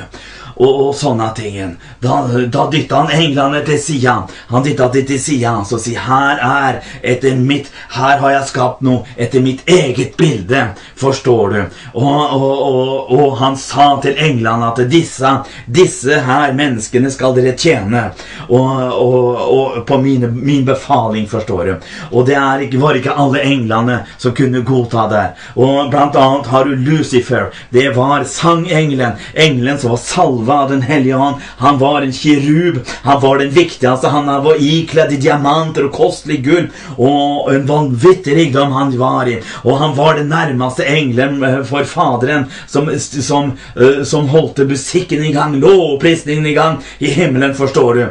og, 0.57 0.87
og 0.87 0.95
sånne 0.95 1.29
ting. 1.37 1.75
Da, 2.01 2.21
da 2.51 2.67
dytta 2.71 3.03
han 3.03 3.13
englene 3.13 3.63
til 3.65 3.79
sida. 3.81 4.17
Han 4.51 4.65
dytta 4.65 4.89
de 4.93 5.03
til 5.07 5.21
sida 5.21 5.55
og 5.61 5.81
sier 5.81 6.03
her 6.07 6.41
er 6.43 6.81
etter 7.01 7.37
mitt 7.37 7.71
Her 7.93 8.19
har 8.21 8.31
jeg 8.31 8.49
skapt 8.51 8.83
noe 8.85 9.05
etter 9.17 9.41
mitt 9.43 9.63
eget 9.69 10.17
bilde. 10.17 10.63
Forstår 10.97 11.53
du? 11.53 11.59
Og, 11.93 12.33
og, 12.37 13.11
og 13.13 13.37
han 13.41 13.57
sa 13.59 13.89
til 14.03 14.17
englene 14.17 14.71
at 14.71 14.81
disse, 14.89 15.31
disse 15.65 16.19
her 16.27 16.53
menneskene 16.57 17.11
skal 17.13 17.35
dere 17.37 17.55
tjene. 17.57 18.09
Og, 18.49 19.79
på 19.87 19.99
mine, 20.01 20.29
min 20.31 20.65
befaling, 20.67 21.27
forstår 21.29 21.63
du. 21.65 21.89
Og 22.11 22.27
det 22.27 22.37
er, 22.37 22.65
var 22.81 22.97
ikke 22.97 23.15
alle 23.17 23.43
englene 23.45 23.99
som 24.17 24.35
kunne 24.37 24.63
godta 24.67 25.07
det. 25.11 25.25
Og 25.57 25.91
blant 25.93 26.17
annet 26.19 26.51
har 26.51 26.67
du 26.67 26.75
Lucifer. 26.87 27.49
Det 27.73 27.89
var 27.95 28.25
sangengelen. 28.29 29.17
Engelen 29.33 29.79
som 29.81 29.93
var 29.93 30.01
salva 30.01 30.46
salva 30.47 30.67
Den 30.67 30.81
hellige 30.81 31.15
ånd. 31.15 31.35
Han 31.57 31.77
var 31.77 32.01
en 32.01 32.13
kirub. 32.13 32.79
Han 33.03 33.21
var 33.21 33.37
den 33.37 33.49
viktigste. 33.49 34.07
Han 34.07 34.25
var 34.25 34.55
ikledd 34.59 35.13
i 35.13 35.17
diamanter 35.17 35.85
og 35.85 35.93
kostelig 35.93 36.43
gull. 36.43 36.69
Og 36.97 37.53
en 37.53 37.67
vanvittig 37.67 38.35
rikdom 38.35 38.71
han 38.71 38.97
var 38.97 39.27
i. 39.27 39.39
Og 39.63 39.77
han 39.77 39.95
var 39.95 40.15
den 40.17 40.29
nærmeste 40.29 40.85
engelen 40.85 41.43
eh, 41.43 41.63
for 41.63 41.83
Faderen, 41.83 42.47
som, 42.67 42.89
som, 42.99 43.53
eh, 43.75 44.03
som 44.03 44.27
holdt 44.27 44.63
musikken 44.67 45.23
i 45.25 45.33
gang, 45.33 45.55
lovprisningen 45.59 46.45
i 46.45 46.55
gang 46.55 46.81
i 46.99 47.11
himmelen, 47.11 47.55
forstår 47.55 47.93
du. 47.93 48.05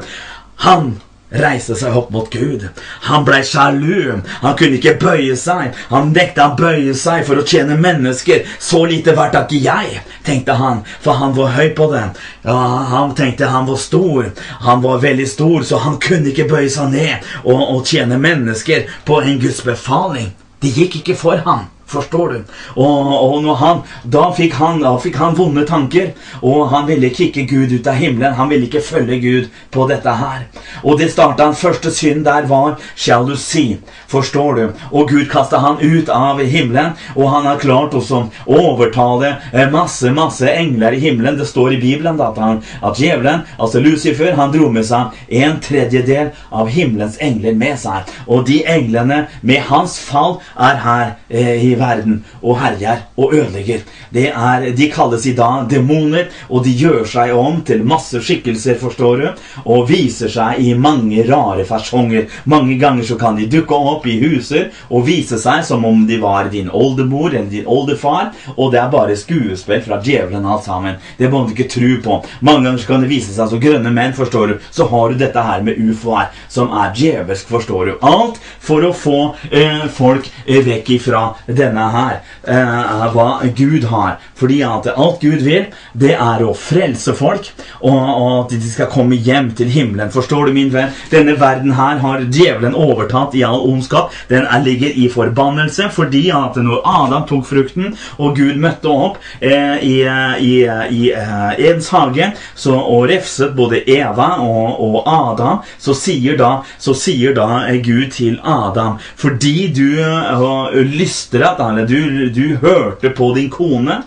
Han 0.57 0.97
reiste 1.31 1.75
seg 1.75 1.97
opp 1.97 2.11
mot 2.15 2.31
Gud. 2.31 2.69
Han 3.09 3.25
ble 3.27 3.41
sjalu. 3.45 4.21
Han 4.43 4.57
kunne 4.59 4.79
ikke 4.79 4.97
bøye 5.01 5.37
seg. 5.39 5.75
Han 5.91 6.13
nekta 6.15 6.51
å 6.51 6.57
bøye 6.59 6.95
seg 6.95 7.25
for 7.27 7.41
å 7.41 7.47
tjene 7.47 7.79
mennesker. 7.81 8.47
Så 8.63 8.85
lite 8.87 9.17
verdt 9.17 9.35
er 9.35 9.47
ikke 9.47 9.63
jeg, 9.65 10.03
tenkte 10.27 10.57
han, 10.59 10.83
for 11.03 11.19
han 11.21 11.35
var 11.37 11.55
høy 11.59 11.71
på 11.77 11.91
det. 11.93 12.05
Ja, 12.47 12.57
Han 12.87 13.15
tenkte 13.15 13.51
han 13.51 13.67
var 13.67 13.77
stor. 13.77 14.31
Han 14.61 14.83
var 14.83 15.03
veldig 15.03 15.29
stor, 15.29 15.63
så 15.63 15.79
han 15.83 15.99
kunne 15.99 16.31
ikke 16.31 16.49
bøye 16.51 16.71
seg 16.71 16.93
ned 16.95 17.31
og, 17.45 17.61
og 17.61 17.87
tjene 17.87 18.19
mennesker 18.19 18.87
på 19.05 19.21
en 19.23 19.41
Guds 19.41 19.63
befaling. 19.67 20.33
Det 20.63 20.73
gikk 20.73 21.01
ikke 21.03 21.19
for 21.19 21.43
ham. 21.47 21.67
Forstår 21.87 22.29
du? 22.29 22.39
Og, 22.83 23.11
og 23.15 23.45
han, 23.61 23.83
da, 24.03 24.25
fikk 24.35 24.57
han, 24.59 24.81
da 24.83 24.97
han 25.21 25.37
vonde 25.39 25.63
tanker. 25.69 26.11
Og 26.43 26.67
han 26.73 26.89
ville 26.89 27.13
kikke 27.15 27.45
Gud 27.47 27.71
ut 27.77 27.87
av 27.87 27.95
himmelen. 28.01 28.35
Han 28.35 28.51
ville 28.51 28.67
ikke 28.67 28.83
følge 28.83 29.21
Gud 29.23 29.53
på 29.71 29.87
dette 29.87 30.17
her. 30.19 30.49
Og 30.83 30.99
det 30.99 31.13
starta 31.13 31.47
hans 31.47 31.63
første 31.63 31.93
synd 31.95 32.25
der 32.27 32.49
var 32.51 32.81
sjalusi. 32.99 33.79
Forstår 34.11 34.59
du? 34.59 34.65
Og 34.91 35.13
Gud 35.13 35.29
kasta 35.31 35.61
han 35.63 35.79
ut 35.79 36.11
av 36.11 36.43
himmelen. 36.43 36.97
Og 37.15 37.31
han 37.31 37.47
har 37.47 37.63
klart 37.63 37.95
også 37.95 38.25
å 38.27 38.59
overtale 38.73 39.37
eh, 39.53 39.71
masse, 39.71 40.11
masse 40.11 40.51
engler 40.51 40.99
i 40.99 41.05
himmelen. 41.07 41.39
Det 41.39 41.47
står 41.47 41.77
i 41.77 41.81
Bibelen 41.83 42.19
da, 42.19 42.33
at, 42.33 42.43
han, 42.43 42.61
at 42.83 42.99
djevelen, 42.99 43.47
altså 43.63 43.85
Lucifer, 43.85 44.35
han 44.35 44.51
dro 44.55 44.73
med 44.75 44.89
seg 44.91 45.15
en 45.39 45.61
tredjedel 45.63 46.35
av 46.51 46.75
himmelens 46.75 47.21
engler 47.23 47.55
med 47.55 47.79
seg. 47.79 48.11
Og 48.27 48.43
de 48.51 48.65
englene 48.67 49.23
med 49.47 49.63
hans 49.71 50.01
fall 50.03 50.41
er 50.59 50.83
her 50.83 51.15
eh, 51.31 51.55
i 51.63 51.76
verden 51.81 52.23
og 52.43 52.59
herjer 52.61 53.07
og 53.17 53.35
ødelegger. 53.35 53.85
Er, 54.17 54.71
de 54.77 54.89
kalles 54.93 55.27
i 55.29 55.35
dag 55.37 55.67
demoner, 55.71 56.31
og 56.49 56.65
de 56.65 56.73
gjør 56.77 57.05
seg 57.09 57.35
om 57.37 57.61
til 57.67 57.85
masse 57.87 58.21
skikkelser, 58.25 58.79
forstår 58.81 59.23
du, 59.23 59.27
og 59.65 59.89
viser 59.91 60.31
seg 60.33 60.63
i 60.63 60.73
mange 60.79 61.25
rare 61.29 61.67
fasonger. 61.69 62.31
Mange 62.45 62.79
ganger 62.81 63.07
så 63.07 63.19
kan 63.21 63.37
de 63.37 63.49
dukke 63.51 63.77
opp 63.77 64.07
i 64.09 64.19
huser 64.23 64.71
og 64.91 65.07
vise 65.09 65.39
seg 65.41 65.65
som 65.67 65.85
om 65.89 66.05
de 66.09 66.19
var 66.23 66.51
din 66.53 66.71
oldemor 66.73 67.33
eller 67.33 67.51
din 67.51 67.67
oldefar, 67.67 68.33
og 68.57 68.73
det 68.73 68.81
er 68.81 68.93
bare 68.93 69.19
skuespill 69.19 69.83
fra 69.85 70.01
djevelen 70.03 70.47
alt 70.47 70.67
sammen. 70.67 70.99
Det 71.19 71.31
må 71.31 71.45
du 71.45 71.55
ikke 71.55 71.69
tro 71.73 71.93
på. 72.05 72.21
Mange 72.41 72.69
ganger 72.69 72.87
kan 72.89 73.05
det 73.05 73.11
vise 73.13 73.35
seg 73.35 73.51
som 73.51 73.63
grønne 73.63 73.93
menn, 73.93 74.15
forstår 74.17 74.53
du. 74.53 74.57
Så 74.71 74.89
har 74.91 75.11
du 75.11 75.21
dette 75.21 75.43
her 75.43 75.65
med 75.67 75.81
ufoer, 75.81 76.31
som 76.53 76.73
er 76.73 76.95
djevelsk, 76.97 77.49
forstår 77.51 77.91
du. 77.91 77.95
Alt 78.07 78.41
for 78.63 78.85
å 78.87 78.93
få 78.97 79.19
eh, 79.51 79.87
folk 79.93 80.29
eh, 80.47 80.63
vekk 80.67 80.93
ifra 80.99 81.23
det 81.47 81.66
denne 81.67 81.91
her 81.93 82.21
eh, 82.47 83.07
hva 83.13 83.29
Gud 83.57 83.87
har. 83.91 84.17
Fordi 84.37 84.61
at 84.67 84.89
alt 84.93 85.21
Gud 85.23 85.45
vil, 85.47 85.69
det 85.97 86.15
er 86.15 86.45
å 86.45 86.55
frelse 86.57 87.15
folk, 87.17 87.49
og, 87.81 87.97
og, 87.97 88.33
at 88.45 88.55
de 88.57 88.71
skal 88.71 88.91
komme 88.93 89.17
hjem 89.17 89.53
til 89.57 89.71
himmelen. 89.73 90.13
Forstår 90.13 90.49
du, 90.49 90.55
min 90.57 90.73
venn? 90.75 90.93
Denne 91.13 91.37
verden 91.41 91.75
her 91.77 92.01
har 92.03 92.25
djevelen 92.25 92.77
overtatt 92.77 93.37
i 93.37 93.45
all 93.47 93.65
ondskap. 93.67 94.15
Den 94.31 94.45
er, 94.45 94.65
ligger 94.67 94.93
i 94.99 95.07
forbannelse 95.13 95.91
fordi 95.95 96.25
at 96.35 96.57
når 96.59 96.83
Adam 96.89 97.27
tok 97.29 97.45
frukten, 97.47 97.93
og 98.19 98.37
Gud 98.39 98.59
møtte 98.61 98.91
opp 98.91 99.21
eh, 99.41 99.79
i, 99.85 99.97
i, 100.43 100.55
i 100.67 101.03
eh, 101.13 101.53
Edens 101.57 101.91
hage 101.95 102.31
så, 102.59 102.75
og 102.77 103.07
refset 103.11 103.55
både 103.57 103.83
Eva 103.91 104.37
og, 104.43 104.81
og 104.83 104.99
Adam, 105.07 105.63
så 105.83 105.95
sier, 105.97 106.37
da, 106.41 106.51
så 106.83 106.95
sier 106.97 107.35
da 107.37 107.67
Gud 107.85 108.11
til 108.17 108.39
Adam 108.43 108.97
Fordi 109.17 109.69
du 109.75 109.99
uh, 110.01 110.75
lyster 110.87 111.45
at 111.61 111.89
du, 111.89 112.29
du 112.35 112.57
hørte 112.57 113.11
på 113.11 113.33
din 113.37 113.51
kone 113.51 114.03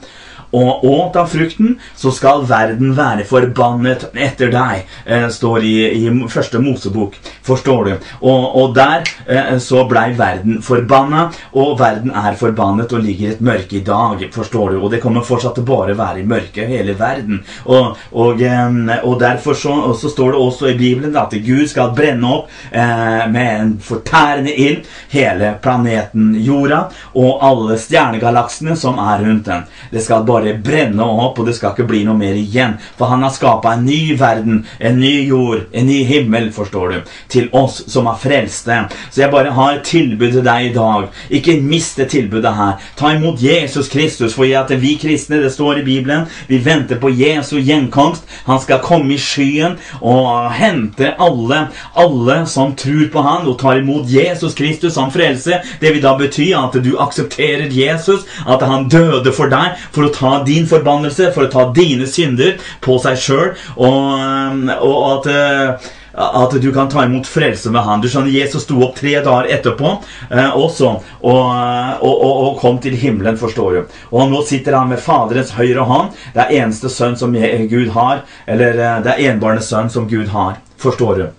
og 0.52 0.86
åt 0.86 1.16
av 1.20 1.30
frukten, 1.30 1.76
så 1.96 2.12
skal 2.16 2.46
verden 2.50 2.94
være 2.98 3.26
forbannet 3.30 4.08
etter 4.14 4.52
deg, 4.54 4.86
eh, 5.06 5.28
står 5.30 5.66
i, 5.66 5.76
i 6.06 6.30
første 6.30 6.62
Mosebok. 6.64 7.18
Forstår 7.46 7.86
du? 7.86 7.92
Og, 8.22 8.56
og 8.62 8.76
der 8.76 9.06
eh, 9.28 9.58
så 9.62 9.84
blei 9.90 10.12
verden 10.18 10.62
forbanna, 10.66 11.28
og 11.54 11.76
verden 11.80 12.14
er 12.16 12.38
forbannet 12.40 12.94
og 12.94 13.04
ligger 13.06 13.28
i 13.28 13.34
et 13.36 13.44
mørke 13.46 13.80
i 13.80 13.84
dag. 13.86 14.26
Forstår 14.34 14.74
du? 14.74 14.80
Og 14.82 14.94
det 14.94 15.02
kommer 15.04 15.26
fortsatt 15.26 15.58
til 15.60 15.68
bare 15.70 15.98
være 15.98 16.24
i 16.24 16.28
mørke 16.28 16.68
hele 16.70 16.96
verden. 17.00 17.44
Og, 17.66 17.98
og, 18.12 18.42
eh, 18.42 18.96
og 19.04 19.20
derfor 19.22 19.58
så, 19.58 19.76
så, 19.94 20.10
står 20.10 20.34
det 20.34 20.42
også 20.42 20.72
i 20.72 20.78
Bibelen 20.78 21.18
at 21.20 21.34
Gud 21.46 21.68
skal 21.70 21.94
brenne 21.96 22.30
opp 22.30 22.50
eh, 22.72 23.26
med 23.30 23.50
en 23.50 23.76
fortærende 23.84 24.54
ild 24.58 24.88
hele 25.14 25.54
planeten 25.62 26.34
jorda 26.42 26.82
og 27.20 27.44
alle 27.46 27.78
stjernegalaksene 27.80 28.76
som 28.80 29.00
er 29.02 29.24
rundt 29.26 29.46
den. 29.50 29.66
Det 29.92 30.04
skal 30.04 30.26
bare 30.28 30.39
bare 30.40 30.56
brenne 30.64 31.04
opp, 31.04 31.40
og 31.40 31.48
det 31.50 31.56
skal 31.58 31.74
ikke 31.74 31.88
bli 31.90 32.04
noe 32.08 32.18
mer 32.20 32.38
igjen. 32.38 32.78
For 32.98 33.12
han 33.12 33.24
har 33.26 33.34
skapa 33.36 33.76
en 33.76 33.86
ny 33.88 34.16
verden, 34.20 34.64
en 34.80 35.00
ny 35.00 35.14
jord, 35.28 35.66
en 35.72 35.88
ny 35.90 36.02
himmel, 36.08 36.50
forstår 36.56 36.94
du, 36.94 37.14
til 37.32 37.50
oss 37.56 37.82
som 37.92 38.08
er 38.10 38.20
frelste. 38.20 38.80
Så 39.10 39.24
jeg 39.24 39.34
bare 39.34 39.54
har 39.56 39.78
et 39.78 39.88
tilbud 39.88 40.32
til 40.34 40.46
deg 40.46 40.70
i 40.70 40.74
dag. 40.76 41.10
Ikke 41.30 41.58
mist 41.62 42.00
det 42.00 42.10
tilbudet 42.14 42.54
her. 42.56 42.78
Ta 43.00 43.14
imot 43.16 43.42
Jesus 43.44 43.90
Kristus, 43.92 44.36
for 44.38 44.48
at 44.60 44.72
vi 44.82 44.96
kristne, 45.02 45.42
det 45.44 45.52
står 45.54 45.82
i 45.82 45.86
Bibelen, 45.86 46.28
vi 46.48 46.62
venter 46.64 47.00
på 47.00 47.12
Jesu 47.14 47.58
gjenkomst. 47.60 48.26
Han 48.48 48.62
skal 48.62 48.84
komme 48.84 49.16
i 49.16 49.20
skyen 49.22 49.78
og 50.00 50.52
hente 50.56 51.14
alle, 51.20 51.66
alle 51.98 52.40
som 52.50 52.76
tror 52.80 53.10
på 53.14 53.24
han 53.26 53.48
og 53.50 53.60
tar 53.62 53.82
imot 53.82 54.10
Jesus 54.10 54.56
Kristus 54.58 54.96
som 54.96 55.12
frelse. 55.14 55.62
Det 55.82 55.94
vil 55.94 56.04
da 56.04 56.16
bety 56.20 56.52
at 56.58 56.78
du 56.84 56.94
aksepterer 57.02 57.70
Jesus, 57.74 58.26
at 58.48 58.64
han 58.66 58.88
døde 58.90 59.34
for 59.36 59.52
deg 59.52 59.78
for 59.94 60.08
å 60.08 60.14
ta 60.14 60.29
ta 60.30 60.44
din 60.48 60.68
forbannelse, 60.70 61.32
for 61.36 61.48
å 61.48 61.54
ta 61.54 61.70
dine 61.76 62.08
synder 62.10 62.60
på 62.84 63.00
seg 63.02 63.18
sjøl, 63.20 63.56
og, 63.78 63.96
um, 64.20 64.68
og, 64.80 65.00
at 65.18 65.32
uh, 65.34 65.96
at 66.20 66.52
du 66.62 66.74
kan 66.74 66.90
ta 66.90 67.06
imot 67.06 67.28
frelse 67.28 67.72
med 67.72 67.86
han. 67.86 68.02
Du 68.02 68.10
skjønner, 68.10 68.34
Jesus 68.34 68.66
sto 68.66 68.80
opp 68.84 68.98
tre 68.98 69.16
dager 69.24 69.48
etterpå 69.56 69.94
eh, 70.28 70.58
også 70.58 70.90
og, 70.90 71.02
og, 71.32 72.14
og, 72.14 72.34
og, 72.34 72.60
kom 72.60 72.80
til 72.84 72.98
himmelen, 73.00 73.40
forstår 73.40 73.78
du. 73.78 73.98
Og 74.12 74.32
nå 74.32 74.44
sitter 74.48 74.76
han 74.76 74.92
med 74.92 75.00
Faderens 75.04 75.56
høyre 75.56 75.88
hånd. 75.88 76.16
Det 76.36 76.44
er 76.44 76.56
eneste 76.64 76.92
sønn 76.92 77.16
som 77.20 77.36
Gud 77.36 77.94
har. 77.96 78.26
Eller 78.48 78.76
eh, 78.76 79.04
det 79.06 79.16
er 79.16 79.28
enbarnes 79.32 79.70
sønn 79.72 79.92
som 79.94 80.10
Gud 80.12 80.34
har. 80.36 80.60
Forstår 80.80 81.22
du? 81.22 81.39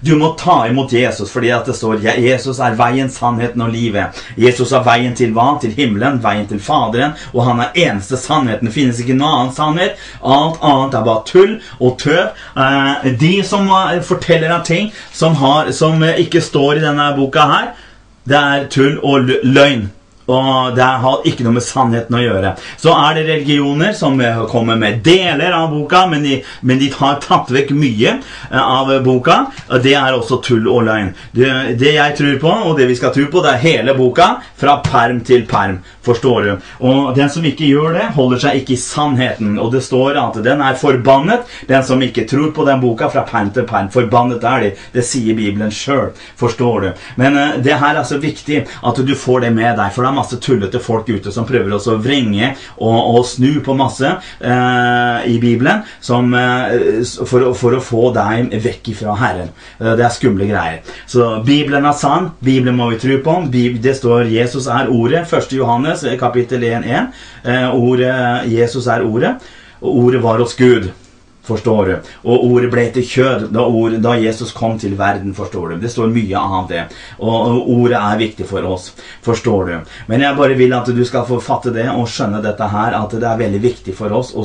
Du 0.00 0.14
må 0.16 0.32
ta 0.38 0.66
imot 0.68 0.92
Jesus, 0.92 1.30
fordi 1.30 1.50
at 1.52 1.66
det 1.68 1.74
står 1.76 2.00
Jesus 2.24 2.60
er 2.60 2.76
veien, 2.78 3.10
sannheten 3.12 3.60
og 3.64 3.72
livet. 3.74 4.16
Jesus 4.40 4.72
er 4.72 4.84
veien 4.86 5.14
til 5.16 5.34
hva? 5.36 5.52
Til 5.60 5.74
himmelen, 5.76 6.22
veien 6.24 6.46
til 6.48 6.60
Faderen, 6.62 7.12
og 7.34 7.44
han 7.48 7.60
er 7.60 7.76
eneste 7.86 8.16
sannheten. 8.20 8.70
Det 8.70 8.74
finnes 8.74 9.02
ikke 9.02 9.18
noen 9.18 9.42
annen 9.42 9.54
sannhet. 9.56 10.00
Alt 10.22 10.64
annet 10.64 10.96
er 10.96 11.06
bare 11.06 11.24
tull 11.28 11.54
og 11.78 11.98
tøv. 12.00 12.32
Eh, 12.56 13.12
de 13.20 13.34
som 13.46 13.68
eh, 13.76 14.00
forteller 14.06 14.48
deg 14.54 14.66
ting 14.66 14.90
som, 15.12 15.36
har, 15.42 15.72
som 15.76 16.02
eh, 16.02 16.20
ikke 16.24 16.44
står 16.44 16.80
i 16.80 16.84
denne 16.88 17.12
boka 17.18 17.46
her, 17.52 17.72
det 18.28 18.40
er 18.40 18.68
tull 18.72 19.00
og 19.04 19.32
løgn. 19.44 19.88
Og 20.30 20.76
det 20.76 20.86
har 21.02 21.24
ikke 21.26 21.44
noe 21.46 21.56
med 21.56 21.64
sannheten 21.64 22.16
å 22.16 22.22
gjøre. 22.22 22.52
Så 22.80 22.92
er 22.94 23.16
det 23.16 23.26
religioner 23.28 23.94
som 23.96 24.20
eh, 24.22 24.42
kommer 24.50 24.78
med 24.78 25.00
deler 25.06 25.54
av 25.56 25.70
boka, 25.72 26.04
men 26.10 26.24
de, 26.26 26.40
men 26.66 26.80
de 26.80 26.90
har 26.94 27.20
tatt 27.24 27.50
vekk 27.54 27.72
mye 27.76 28.16
eh, 28.18 28.60
av 28.60 28.92
boka. 29.04 29.40
og 29.70 29.82
Det 29.82 29.94
er 29.98 30.14
også 30.14 30.40
tull 30.44 30.68
og 30.70 30.84
løgn. 30.86 31.12
Det, 31.32 31.50
det, 31.80 31.94
jeg 31.96 32.16
tror 32.18 32.36
på, 32.44 32.52
og 32.70 32.76
det 32.78 32.90
vi 32.90 32.98
skal 32.98 33.14
tro 33.14 33.26
på, 33.32 33.42
det 33.44 33.54
er 33.54 33.64
hele 33.64 33.96
boka, 33.98 34.30
fra 34.60 34.78
perm 34.84 35.22
til 35.26 35.46
perm. 35.50 35.80
Forstår 36.06 36.46
du? 36.46 36.52
Og 36.88 37.10
den 37.16 37.30
som 37.32 37.44
ikke 37.44 37.68
gjør 37.68 37.96
det, 37.98 38.06
holder 38.16 38.44
seg 38.44 38.60
ikke 38.60 38.76
i 38.76 38.80
sannheten. 38.80 39.56
Og 39.60 39.72
det 39.74 39.82
står 39.84 40.18
at 40.20 40.38
den 40.44 40.62
er 40.64 40.78
forbannet, 40.80 41.48
den 41.68 41.84
som 41.86 42.02
ikke 42.02 42.26
tror 42.30 42.52
på 42.56 42.64
den 42.68 42.80
boka, 42.82 43.10
fra 43.12 43.24
perm 43.28 43.50
til 43.54 43.66
perm. 43.68 43.90
Forbannet 43.92 44.44
er 44.46 44.64
de. 44.64 44.72
Det 44.94 45.04
sier 45.06 45.36
Bibelen 45.36 45.72
sjøl. 45.74 46.10
Forstår 46.40 46.86
du? 46.86 46.88
Men 47.20 47.36
uh, 47.36 47.58
det 47.62 47.76
her 47.82 47.98
er 47.98 48.06
så 48.06 48.20
viktig 48.20 48.62
at 48.64 49.02
du 49.04 49.14
får 49.16 49.46
det 49.46 49.52
med 49.56 49.76
deg. 49.76 49.92
for 49.94 50.04
det 50.04 50.09
er 50.10 50.16
masse 50.16 50.38
tullete 50.42 50.80
folk 50.82 51.08
ute 51.08 51.32
som 51.34 51.46
prøver 51.48 51.72
å 51.76 51.96
vrenge 52.02 52.52
og, 52.78 52.98
og 53.16 53.24
snu 53.28 53.60
på 53.64 53.76
masse 53.78 54.10
eh, 54.10 55.30
i 55.30 55.38
Bibelen 55.42 55.84
som, 56.04 56.32
eh, 56.34 57.00
for, 57.24 57.50
for, 57.58 57.76
å 57.76 57.82
få 57.84 58.10
deg 58.16 58.54
vekk 58.62 58.92
fra 59.00 59.16
Herren. 59.20 59.52
Eh, 59.78 59.94
det 59.98 60.06
er 60.06 60.14
skumle 60.14 60.48
greier. 60.50 60.94
Så 61.10 61.32
Bibelen 61.46 61.86
er 61.88 61.96
sann. 61.98 62.30
Bibelen 62.44 62.78
må 62.78 62.90
vi 62.92 63.00
tro 63.02 63.18
på. 63.24 63.36
Det 63.50 63.96
står 63.96 64.30
'Jesus 64.30 64.66
er 64.66 64.90
ordet'. 64.90 65.26
1. 65.30 65.52
Johannes 65.56 66.04
kapittel 66.18 66.64
1.1. 66.64 67.12
Eh, 67.44 67.68
ordet, 67.74 68.50
Jesus 68.50 68.86
er 68.86 69.04
ordet. 69.04 69.36
Og 69.80 70.04
ordet 70.04 70.22
var 70.22 70.38
hos 70.38 70.54
Gud. 70.54 70.90
Forstår 71.42 71.86
du? 71.86 71.94
Og 72.28 72.44
ordet 72.44 72.68
ble 72.70 72.82
til 72.92 73.06
kjød 73.06 73.46
da, 73.54 73.64
ord, 73.64 73.94
da, 74.04 74.12
Jesus 74.20 74.52
kom 74.52 74.76
til 74.78 74.96
verden. 74.98 75.34
forstår 75.34 75.68
du? 75.70 75.76
Det 75.80 75.90
står 75.90 76.12
mye 76.12 76.38
av 76.38 76.68
det. 76.68 76.82
Og, 77.18 77.32
og, 77.32 77.70
ordet 77.70 77.96
er 77.96 78.18
viktig 78.20 78.46
for 78.46 78.66
oss. 78.68 78.90
Forstår 79.24 79.64
du? 79.66 79.94
Men 80.06 80.20
jeg 80.20 80.36
bare 80.36 80.58
vil 80.58 80.74
at 80.76 80.90
du 80.92 81.04
skal 81.04 81.24
få 81.26 81.40
fatte 81.40 81.72
det 81.74 81.88
og 81.90 82.08
skjønne 82.08 82.42
dette 82.44 82.68
her, 82.68 82.96
at 82.98 83.16
det 83.16 83.26
er 83.26 83.40
veldig 83.40 83.62
viktig 83.62 83.94
for 83.96 84.12
oss 84.12 84.34
å 84.36 84.44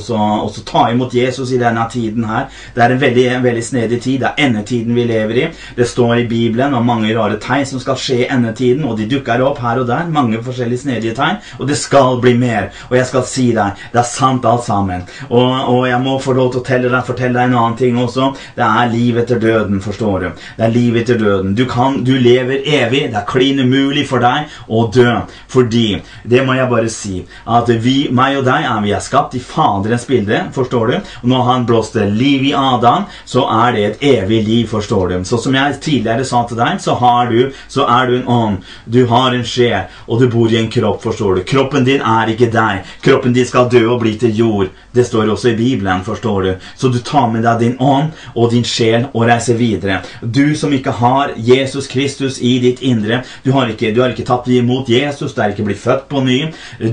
ta 0.66 0.86
imot 0.92 1.14
Jesus 1.14 1.52
i 1.52 1.60
denne 1.62 1.84
tiden 1.92 2.26
her. 2.30 2.48
Det 2.74 2.84
er 2.84 2.96
en 2.96 3.02
veldig, 3.02 3.28
veldig 3.44 3.66
snedig 3.66 4.02
tid. 4.02 4.24
Det 4.24 4.32
er 4.32 4.48
endetiden 4.48 4.96
vi 4.96 5.08
lever 5.10 5.42
i. 5.42 5.46
Det 5.76 5.88
står 5.90 6.24
i 6.24 6.28
Bibelen 6.32 6.74
om 6.74 6.88
mange 6.88 7.12
rare 7.16 7.40
tegn 7.44 7.68
som 7.68 7.84
skal 7.84 8.00
skje 8.00 8.22
i 8.24 8.30
endetiden, 8.32 8.86
og 8.88 8.98
de 9.00 9.10
dukker 9.12 9.44
opp 9.44 9.60
her 9.64 9.84
og 9.84 9.90
der. 9.92 10.08
Mange 10.16 10.40
forskjellige 10.46 10.86
snedige 10.86 11.16
tegn. 11.18 11.42
Og 11.60 11.68
det 11.68 11.78
skal 11.80 12.22
bli 12.24 12.38
mer. 12.40 12.72
Og 12.90 12.98
jeg 12.98 13.10
skal 13.12 13.28
si 13.28 13.50
deg, 13.56 13.86
det 13.92 14.02
er 14.02 14.10
sant 14.10 14.48
alt 14.48 14.66
sammen. 14.66 15.06
Og, 15.30 15.44
og 15.44 15.86
jeg 15.90 16.02
må 16.02 16.18
få 16.24 16.36
lov 16.38 16.54
til 16.54 16.64
å 16.64 16.68
telle 16.68 16.85
deg 16.94 17.08
fortelle 17.08 17.38
deg 17.38 17.50
en 17.50 17.58
annen 17.60 17.78
ting 17.80 17.98
også. 18.02 18.32
Det 18.56 18.66
er 18.66 18.92
liv 18.94 19.18
etter 19.22 19.40
døden, 19.42 19.82
forstår 19.84 20.20
du. 20.24 20.28
Det 20.58 20.68
er 20.68 20.74
liv 20.74 21.00
etter 21.02 21.20
døden. 21.20 21.56
Du, 21.58 21.66
kan, 21.70 22.02
du 22.06 22.14
lever 22.20 22.66
evig. 22.66 23.06
Det 23.12 23.20
er 23.22 23.28
klin 23.30 23.62
umulig 23.64 24.06
for 24.10 24.24
deg 24.24 24.52
å 24.68 24.86
dø. 24.94 25.12
Fordi, 25.52 25.86
det 26.24 26.44
må 26.46 26.58
jeg 26.58 26.70
bare 26.72 26.92
si, 26.92 27.22
at 27.46 27.70
vi, 27.82 27.96
meg 28.16 28.40
og 28.40 28.48
deg, 28.48 28.68
er 28.70 28.84
vi 28.86 28.94
er 28.96 29.04
skapt 29.04 29.38
i 29.38 29.42
Faderens 29.44 30.08
bilde, 30.10 30.42
forstår 30.56 30.92
du. 30.92 30.96
Og 31.24 31.30
når 31.32 31.46
han 31.50 31.68
blåste 31.70 32.06
liv 32.10 32.46
i 32.50 32.54
Adam, 32.58 33.08
så 33.26 33.46
er 33.52 33.76
det 33.76 33.86
et 33.86 34.06
evig 34.16 34.42
liv, 34.48 34.66
forstår 34.72 35.14
du. 35.14 35.18
Så 35.28 35.40
som 35.42 35.56
jeg 35.56 35.80
tidligere 35.82 36.26
sa 36.28 36.44
til 36.48 36.60
deg, 36.60 36.82
så, 36.82 36.98
har 37.02 37.32
du, 37.32 37.52
så 37.72 37.88
er 37.90 38.10
du 38.10 38.18
en 38.20 38.28
ånd. 38.28 38.72
Du 38.86 39.06
har 39.12 39.36
en 39.36 39.46
sjel, 39.46 39.88
og 40.08 40.22
du 40.22 40.28
bor 40.32 40.52
i 40.52 40.60
en 40.60 40.72
kropp, 40.72 41.02
forstår 41.06 41.40
du. 41.40 41.46
Kroppen 41.48 41.88
din 41.88 42.04
er 42.06 42.34
ikke 42.34 42.52
deg. 42.54 42.86
Kroppen 43.06 43.36
din 43.36 43.48
skal 43.48 43.70
dø 43.72 43.86
og 43.90 44.02
bli 44.04 44.16
til 44.22 44.36
jord. 44.36 44.74
Det 44.96 45.06
står 45.08 45.32
også 45.34 45.52
i 45.52 45.58
Bibelen, 45.58 46.04
forstår 46.06 46.42
du. 46.42 46.52
Så 46.76 46.92
du 46.94 47.00
tar 47.00 47.30
med 47.32 47.46
deg 47.46 47.62
din 47.62 47.78
ånd 47.80 48.12
og 48.36 48.52
din 48.52 48.66
sjel 48.68 49.08
og 49.14 49.28
reiser 49.30 49.58
videre. 49.60 50.02
Du 50.22 50.56
som 50.56 50.74
ikke 50.76 50.96
har 51.00 51.34
Jesus 51.38 51.88
Kristus 51.92 52.40
i 52.42 52.58
ditt 52.64 52.82
indre, 52.86 53.22
du 53.44 53.52
har 53.56 53.70
ikke, 53.72 53.94
du 53.96 54.02
har 54.04 54.14
ikke 54.14 54.28
tatt 54.28 54.48
imot 54.52 54.90
Jesus, 54.92 55.34
du 55.34 55.42
er 55.42 55.54
ikke 55.54 55.66
blitt 55.68 55.82
født 55.82 56.08
på 56.12 56.24
ny. 56.26 56.40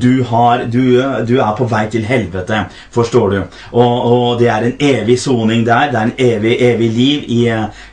Du, 0.03 0.23
har, 0.29 0.67
du, 0.71 0.83
du 1.29 1.35
er 1.41 1.55
på 1.59 1.67
vei 1.71 1.85
til 1.93 2.07
helvete, 2.07 2.65
forstår 2.95 3.31
du. 3.33 3.39
Og, 3.73 3.95
og 4.13 4.41
det 4.41 4.49
er 4.53 4.67
en 4.69 4.77
evig 4.83 5.19
soning 5.21 5.65
der. 5.67 5.91
Det 5.93 6.01
er 6.01 6.11
en 6.11 6.17
evig, 6.19 6.57
evig 6.63 6.91
liv 6.93 7.27
i, 7.27 7.41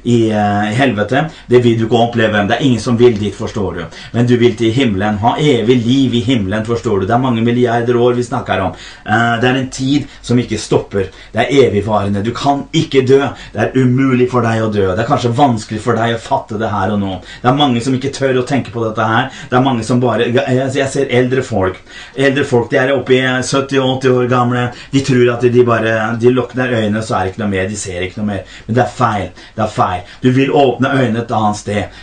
i, 0.03 0.19
i 0.29 0.75
helvete. 0.77 1.25
Det 1.49 1.63
vil 1.63 1.79
du 1.79 1.87
ikke 1.87 2.03
oppleve. 2.05 2.45
Det 2.49 2.57
er 2.57 2.65
ingen 2.67 2.83
som 2.83 2.99
vil 2.99 3.17
dit, 3.19 3.35
forstår 3.35 3.79
du. 3.79 3.83
Men 4.13 4.29
du 4.29 4.35
vil 4.39 4.55
til 4.59 4.73
himmelen. 4.75 5.19
Ha 5.23 5.35
evig 5.39 5.79
liv 5.85 6.19
i 6.19 6.23
himmelen, 6.25 6.65
forstår 6.67 7.01
du. 7.01 7.07
Det 7.09 7.15
er 7.15 7.23
mange 7.23 7.43
milliarder 7.45 7.97
år 7.97 8.17
vi 8.19 8.27
snakker 8.27 8.65
om. 8.67 8.77
Eh, 9.05 9.35
det 9.41 9.49
er 9.49 9.59
en 9.59 9.71
tid 9.73 10.07
som 10.21 10.39
ikke 10.39 10.59
stopper. 10.61 11.09
Det 11.33 11.45
er 11.45 11.59
evigvarende. 11.79 12.23
Du 12.23 12.31
kan 12.33 12.63
ikke 12.73 13.01
dø. 13.07 13.19
Det 13.53 13.59
er 13.61 13.77
umulig 13.77 14.29
for 14.31 14.45
deg 14.45 14.63
å 14.63 14.71
dø. 14.71 14.87
Det 14.95 15.03
er 15.03 15.07
kanskje 15.07 15.31
vanskelig 15.35 15.81
for 15.83 15.97
deg 15.99 16.15
å 16.15 16.21
fatte 16.21 16.59
det 16.59 16.69
her 16.71 16.93
og 16.93 16.99
nå. 17.01 17.19
Det 17.41 17.49
er 17.49 17.57
mange 17.57 17.81
som 17.83 17.95
ikke 17.95 18.11
tør 18.15 18.41
å 18.41 18.45
tenke 18.47 18.73
på 18.73 18.83
dette 18.85 19.05
her. 19.05 19.29
Det 19.49 19.57
er 19.57 19.65
mange 19.65 19.85
som 19.87 20.01
bare 20.01 20.29
Jeg 20.29 20.89
ser 20.89 21.09
eldre 21.09 21.43
folk. 21.43 21.79
Eldre 22.15 22.43
folk, 22.43 22.69
De 22.69 22.77
er 22.77 22.93
oppe 22.93 23.15
i 23.15 23.21
70-80 23.21 24.09
år 24.09 24.27
gamle. 24.31 24.67
De 24.91 25.03
tror 25.05 25.33
at 25.35 25.41
de 25.41 25.63
bare 25.65 26.15
De 26.19 26.33
lukker 26.33 26.59
øynene, 26.59 27.03
så 27.03 27.15
er 27.15 27.25
det 27.25 27.33
ikke 27.33 27.43
noe 27.45 27.53
mer. 27.55 27.69
De 27.69 27.77
ser 27.79 28.03
ikke 28.05 28.21
noe 28.21 28.31
mer. 28.33 28.59
Men 28.67 28.75
det 28.75 28.83
er 28.83 28.93
feil. 28.99 29.31
Det 29.55 29.65
er 29.65 29.73
feil. 29.73 30.05
Du 30.21 30.31
vil 30.31 30.51
åpne 30.51 30.93
øynene 30.95 31.23
et 31.23 31.31
annet 31.31 31.57
sted. 31.63 31.99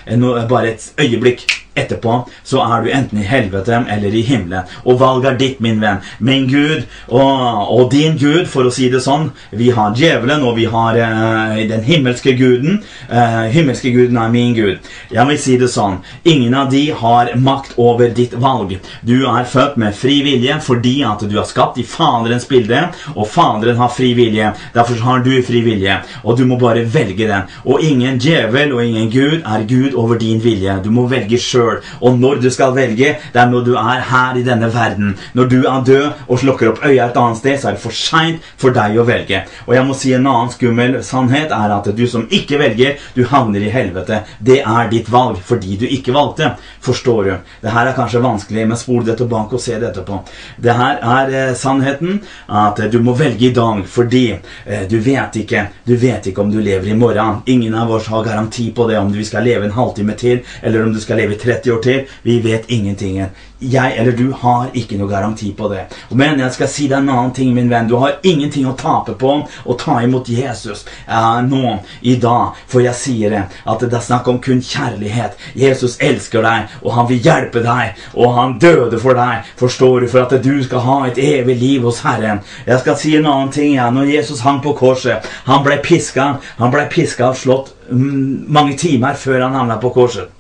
Bare 0.49 0.75
et 0.75 0.91
øyeblikk 1.01 1.47
etterpå 1.77 2.17
så 2.47 2.63
er 2.65 2.85
du 2.85 2.91
enten 2.93 3.21
i 3.21 3.27
helvete 3.27 3.83
eller 3.93 4.15
i 4.15 4.23
himmelen. 4.27 4.67
Og 4.85 5.01
valget 5.01 5.33
er 5.33 5.39
ditt, 5.41 5.61
min 5.65 5.81
venn. 5.83 6.03
Min 6.19 6.47
Gud 6.51 6.85
og, 7.09 7.71
og, 7.71 7.91
din 7.93 8.17
Gud, 8.19 8.47
for 8.51 8.69
å 8.69 8.73
si 8.75 8.89
det 8.93 9.03
sånn. 9.05 9.31
Vi 9.57 9.71
har 9.75 9.95
djevelen, 9.97 10.45
og 10.47 10.57
vi 10.59 10.67
har 10.71 10.99
uh, 10.99 11.57
den 11.69 11.85
himmelske 11.87 12.37
guden. 12.39 12.81
Uh, 13.11 13.47
himmelske 13.53 13.93
guden 13.95 14.19
er 14.21 14.33
min 14.33 14.55
Gud. 14.57 14.91
Jeg 15.13 15.29
vil 15.31 15.41
si 15.41 15.57
det 15.61 15.71
sånn. 15.73 16.01
Ingen 16.29 16.57
av 16.59 16.71
de 16.73 16.85
har 16.97 17.33
makt 17.41 17.77
over 17.83 18.13
ditt 18.15 18.37
valg. 18.43 18.77
Du 19.07 19.17
er 19.29 19.49
født 19.49 19.79
med 19.81 19.97
fri 19.97 20.21
vilje 20.27 20.59
fordi 20.67 20.97
at 21.07 21.23
du 21.29 21.37
er 21.39 21.47
skapt 21.49 21.79
i 21.81 21.87
Faderens 21.87 22.47
bilde, 22.49 22.87
og 23.15 23.29
Faderen 23.31 23.79
har 23.81 23.93
fri 23.93 24.13
vilje. 24.19 24.53
Derfor 24.75 25.03
har 25.07 25.25
du 25.27 25.33
fri 25.47 25.63
vilje, 25.67 26.01
og 26.25 26.39
du 26.39 26.47
må 26.49 26.59
bare 26.61 26.87
velge 26.91 27.29
den. 27.29 27.51
Og 27.67 27.85
ingen 27.85 28.21
djevel 28.23 28.75
og 28.77 28.85
ingen 28.85 29.11
Gud 29.13 29.43
er 29.43 29.67
Gud 29.69 29.97
over 29.99 30.19
din 30.21 30.41
vilje. 30.43 30.79
Du 30.85 30.91
må 30.95 31.07
velge 31.11 31.39
sjøl 31.41 31.66
sjøl. 31.67 31.83
Og 32.01 32.19
når 32.21 32.41
du 32.43 32.51
skal 32.51 32.75
velge, 32.77 33.17
det 33.33 33.41
er 33.41 33.51
når 33.51 33.65
du 33.67 33.75
er 33.77 34.03
her 34.11 34.39
i 34.39 34.45
denne 34.47 34.71
verden. 34.75 35.17
Når 35.35 35.51
du 35.51 35.59
er 35.65 35.85
død 35.87 36.07
og 36.29 36.41
slukker 36.41 36.73
opp 36.73 36.85
øya 36.85 37.09
et 37.09 37.17
annet 37.21 37.41
sted, 37.41 37.59
så 37.61 37.71
er 37.71 37.77
det 37.77 37.83
for 37.83 37.97
seint 37.97 38.45
for 38.57 38.75
deg 38.77 38.99
å 38.99 39.07
velge. 39.07 39.43
Og 39.67 39.75
jeg 39.77 39.87
må 39.87 39.97
si 39.97 40.15
en 40.15 40.27
annen 40.27 40.53
skummel 40.53 40.99
sannhet 41.07 41.55
er 41.55 41.75
at 41.77 41.91
du 41.97 42.05
som 42.11 42.27
ikke 42.31 42.61
velger, 42.61 43.01
du 43.15 43.25
havner 43.31 43.65
i 43.65 43.73
helvete. 43.73 44.23
Det 44.39 44.61
er 44.63 44.91
ditt 44.93 45.11
valg 45.13 45.41
fordi 45.45 45.79
du 45.81 45.87
ikke 45.89 46.15
valgte. 46.17 46.55
Forstår 46.85 47.25
du? 47.25 47.35
Det 47.63 47.75
her 47.75 47.91
er 47.91 47.97
kanskje 47.97 48.23
vanskelig, 48.25 48.67
men 48.69 48.81
spol 48.81 49.05
det 49.07 49.19
tilbake 49.21 49.57
og 49.57 49.63
se 49.63 49.79
det 49.81 49.91
etterpå. 49.91 50.21
Det 50.63 50.77
her 50.77 51.01
er 51.03 51.35
eh, 51.35 51.55
sannheten 51.59 52.21
at 52.47 52.81
du 52.93 53.01
må 53.03 53.17
velge 53.19 53.49
i 53.49 53.55
dag 53.55 53.83
fordi 53.91 54.25
eh, 54.33 54.85
du 54.89 54.99
vet 55.03 55.37
ikke 55.41 55.67
Du 55.87 55.95
vet 55.97 56.27
ikke 56.29 56.43
om 56.43 56.51
du 56.51 56.59
lever 56.61 56.91
i 56.91 56.97
morgen. 56.99 57.41
Ingen 57.47 57.75
av 57.75 57.91
oss 57.93 58.09
har 58.11 58.25
garanti 58.25 58.69
på 58.75 58.87
det 58.89 58.99
om 58.99 59.11
du 59.13 59.21
skal 59.25 59.45
leve 59.47 59.67
en 59.67 59.75
halvtime 59.75 60.17
til, 60.19 60.41
eller 60.63 60.85
om 60.85 60.93
du 60.93 61.01
skal 61.01 61.21
leve 61.21 61.37
i 61.37 61.39
30 61.41 61.56
30 61.57 61.73
år 61.73 61.83
til. 61.83 62.17
Vi 62.23 62.41
vet 62.45 62.71
ingenting. 62.71 63.21
Jeg 63.59 63.95
eller 63.97 64.13
du 64.13 64.35
har 64.37 64.69
ikke 64.77 64.99
noe 65.01 65.09
garanti 65.09 65.49
på 65.57 65.71
det. 65.71 65.87
Men 66.13 66.41
jeg 66.43 66.53
skal 66.53 66.69
si 66.69 66.89
deg 66.91 66.99
en 66.99 67.09
annen 67.09 67.33
ting, 67.33 67.55
min 67.57 67.71
venn. 67.73 67.89
Du 67.89 67.95
har 67.97 68.19
ingenting 68.21 68.67
å 68.69 68.75
tape 68.77 69.15
på 69.17 69.33
å 69.65 69.77
ta 69.81 70.03
imot 70.05 70.29
Jesus 70.29 70.85
uh, 71.09 71.41
nå, 71.41 71.79
i 72.05 72.19
dag. 72.21 72.59
For 72.69 72.85
jeg 72.85 73.01
sier 73.01 73.33
det, 73.33 73.43
at 73.65 73.87
det 73.87 73.97
er 73.97 74.05
snakk 74.05 74.29
om 74.29 74.43
kun 74.45 74.61
kjærlighet. 74.61 75.41
Jesus 75.57 75.97
elsker 76.05 76.45
deg, 76.45 76.77
og 76.83 76.93
han 76.99 77.09
vil 77.09 77.25
hjelpe 77.25 77.65
deg. 77.65 77.97
Og 78.13 78.37
han 78.37 78.59
døde 78.61 79.01
for 79.01 79.17
deg, 79.17 79.49
forstår 79.57 80.05
du, 80.05 80.11
for 80.13 80.27
at 80.27 80.37
du 80.45 80.53
skal 80.67 80.85
ha 80.85 81.01
et 81.09 81.25
evig 81.25 81.57
liv 81.57 81.89
hos 81.89 82.05
Herren. 82.05 82.45
Jeg 82.69 82.85
skal 82.85 83.01
si 83.01 83.17
en 83.17 83.31
annen 83.33 83.57
ting. 83.57 83.79
Ja. 83.81 83.89
Når 83.89 84.13
Jesus 84.19 84.45
hang 84.45 84.61
på 84.61 84.77
korset, 84.77 85.25
han 85.49 85.65
ble 85.65 85.81
piska. 85.81 86.35
Han 86.61 86.77
ble 86.77 86.91
piska 86.93 87.33
og 87.33 87.41
slått 87.41 87.73
mm, 87.89 88.45
mange 88.53 88.77
timer 88.77 89.17
før 89.17 89.47
han 89.47 89.57
havna 89.57 89.81
på 89.81 89.97
korset. 89.97 90.36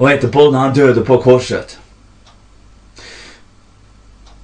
Og 0.00 0.10
etterpå, 0.10 0.48
da 0.52 0.66
han 0.66 0.76
døde 0.76 1.04
på 1.04 1.18
korset, 1.22 1.78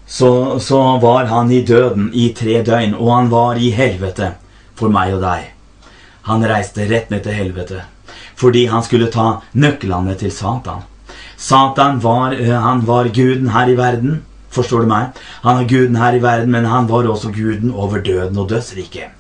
så, 0.09 0.59
så 0.61 0.81
var 1.03 1.29
han 1.29 1.53
i 1.53 1.63
døden 1.65 2.11
i 2.17 2.31
tre 2.37 2.63
døgn, 2.65 2.95
og 2.97 3.13
han 3.15 3.31
var 3.33 3.61
i 3.61 3.71
helvete 3.77 4.33
for 4.79 4.93
meg 4.93 5.15
og 5.17 5.23
deg. 5.25 5.53
Han 6.29 6.45
reiste 6.49 6.89
rett 6.89 7.13
ned 7.13 7.25
til 7.25 7.37
helvete 7.37 7.85
fordi 8.39 8.69
han 8.71 8.85
skulle 8.87 9.09
ta 9.11 9.41
nøklene 9.59 10.15
til 10.19 10.31
Satan. 10.31 10.85
Satan 11.37 11.99
var, 12.03 12.37
eh, 12.39 12.55
han 12.55 12.85
var 12.87 13.11
guden 13.15 13.49
her 13.51 13.69
i 13.69 13.77
verden. 13.77 14.23
Forstår 14.51 14.85
du 14.85 14.87
meg? 14.87 15.19
Han 15.43 15.59
er 15.59 15.69
guden 15.69 15.97
her 15.97 16.15
i 16.15 16.23
verden, 16.23 16.51
men 16.51 16.65
han 16.65 16.87
var 16.89 17.09
også 17.11 17.33
guden 17.35 17.75
over 17.75 17.99
døden 17.99 18.39
og 18.39 18.49
dødsriket. 18.49 19.18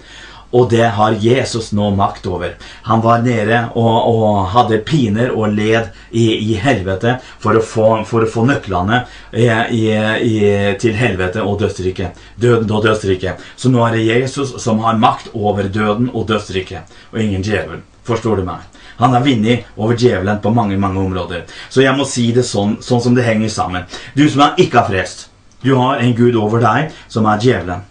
Og 0.50 0.70
det 0.70 0.87
har 0.96 1.16
Jesus 1.20 1.72
nå 1.76 1.90
makt 1.96 2.26
over. 2.26 2.54
Han 2.88 3.02
var 3.04 3.20
nede 3.24 3.66
og, 3.76 3.96
og 4.08 4.46
hadde 4.54 4.80
piner 4.87 5.34
og 5.34 5.52
led 5.52 5.90
i, 6.11 6.24
i 6.40 6.56
helvete 6.56 7.18
for 7.42 7.58
å, 7.58 7.64
få, 7.64 7.88
for 8.08 8.24
å, 8.24 8.30
få, 8.32 8.46
nøklene 8.48 9.02
i, 9.37 9.44
i, 9.44 10.38
til 10.80 10.96
helvete 10.96 11.44
og 11.44 11.61
dødsriket. 11.61 12.16
Døden 12.40 12.72
og 12.72 12.87
dødsriket. 12.88 13.44
Så 13.61 13.68
nå 13.72 13.84
er 13.84 13.98
det 13.98 14.08
Jesus 14.08 14.56
som 14.62 14.80
har 14.87 14.96
makt 14.96 15.34
over 15.37 15.68
døden 15.68 16.08
og 16.14 16.28
dødsriket, 16.32 16.88
og 17.12 17.20
ingen 17.20 17.44
djevel. 17.44 17.84
Forstår 18.08 18.40
du 18.40 18.46
meg? 18.48 18.64
Han 18.98 19.12
har 19.12 19.22
vunnet 19.22 19.68
over 19.76 19.94
djevelen 19.94 20.40
på 20.42 20.50
mange 20.50 20.78
mange 20.80 21.00
områder. 21.00 21.44
Så 21.68 21.84
jeg 21.84 21.94
må 21.94 22.08
si 22.08 22.30
det 22.34 22.42
sånn, 22.48 22.78
sånn 22.82 23.04
som 23.04 23.14
det 23.14 23.28
henger 23.28 23.52
sammen. 23.52 23.84
Du 24.16 24.24
som 24.26 24.42
er 24.48 24.64
ikke 24.64 24.80
har 24.80 24.88
frelst, 24.88 25.28
du 25.62 25.74
har 25.76 26.00
en 26.00 26.16
Gud 26.16 26.38
over 26.40 26.62
deg 26.64 26.94
som 27.11 27.28
er 27.28 27.42
djevelen. 27.42 27.84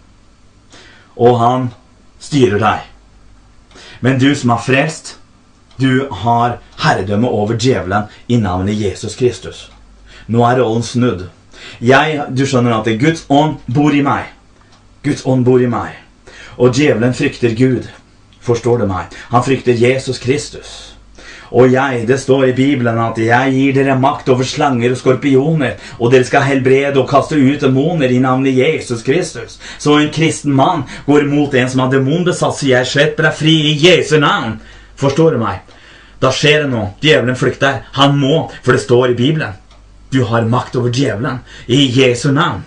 Og 1.18 1.38
han 1.40 1.70
styrer 2.20 2.58
deg. 2.62 2.86
Men 4.00 4.18
du 4.18 4.30
som 4.34 4.50
er 4.54 4.62
frelst, 4.62 5.16
du 5.78 6.08
har 6.10 6.58
herredømme 6.82 7.28
over 7.28 7.54
djevelen 7.58 8.10
i 8.28 8.36
navnet 8.36 8.80
Jesus 8.80 9.16
Kristus. 9.16 9.68
Nå 10.26 10.42
er 10.44 10.60
rollen 10.60 10.82
snudd. 10.82 11.28
Jeg, 11.80 12.20
du 12.34 12.44
skjønner 12.46 12.74
at 12.80 12.90
Guds 13.00 13.24
ånd 13.30 13.58
bor 13.66 13.94
i 13.94 14.02
meg. 14.02 14.32
Guds 15.04 15.24
ånd 15.26 15.44
bor 15.46 15.62
i 15.62 15.70
meg. 15.70 15.94
Og 16.58 16.74
djevelen 16.74 17.14
frykter 17.14 17.54
Gud. 17.54 17.86
Forstår 18.40 18.78
du 18.82 18.86
meg? 18.90 19.14
Han 19.30 19.44
frykter 19.44 19.78
Jesus 19.78 20.18
Kristus. 20.18 20.97
Og 21.50 21.72
jeg, 21.72 22.04
det 22.08 22.18
står 22.20 22.50
i 22.50 22.56
Bibelen 22.56 22.98
at 23.00 23.18
jeg 23.20 23.54
gir 23.54 23.76
dere 23.76 23.98
makt 24.00 24.28
over 24.32 24.46
slanger 24.46 24.92
og 24.92 25.00
skorpioner, 25.00 25.78
og 25.98 26.12
dere 26.12 26.26
skal 26.28 26.46
helbrede 26.48 27.00
og 27.00 27.08
kaste 27.10 27.38
ut 27.38 27.62
demoner 27.62 28.12
i 28.12 28.20
navnet 28.22 28.58
Jesus 28.58 29.02
Kristus. 29.06 29.58
Så 29.78 29.96
en 29.98 30.12
kristen 30.14 30.52
mann 30.56 30.84
går 31.06 31.26
imot 31.26 31.54
en 31.54 31.70
som 31.70 31.84
har 31.84 31.92
demonbesatt, 31.94 32.58
sier 32.58 32.78
jeg 32.78 32.92
slipper 32.92 33.28
deg 33.28 33.38
fri 33.38 33.56
i 33.72 33.76
Jesu 33.80 34.18
navn. 34.20 34.58
Forstår 34.98 35.36
du 35.36 35.42
meg? 35.42 35.62
Da 36.18 36.32
skjer 36.34 36.64
det 36.64 36.72
noe. 36.72 36.92
Djevelen 37.02 37.38
flykter. 37.38 37.84
Han 37.94 38.18
må, 38.18 38.48
for 38.64 38.74
det 38.74 38.82
står 38.82 39.12
i 39.12 39.18
Bibelen. 39.18 39.54
Du 40.10 40.24
har 40.26 40.48
makt 40.50 40.76
over 40.80 40.90
djevelen 40.90 41.44
i 41.66 41.84
Jesu 42.00 42.32
navn. 42.32 42.64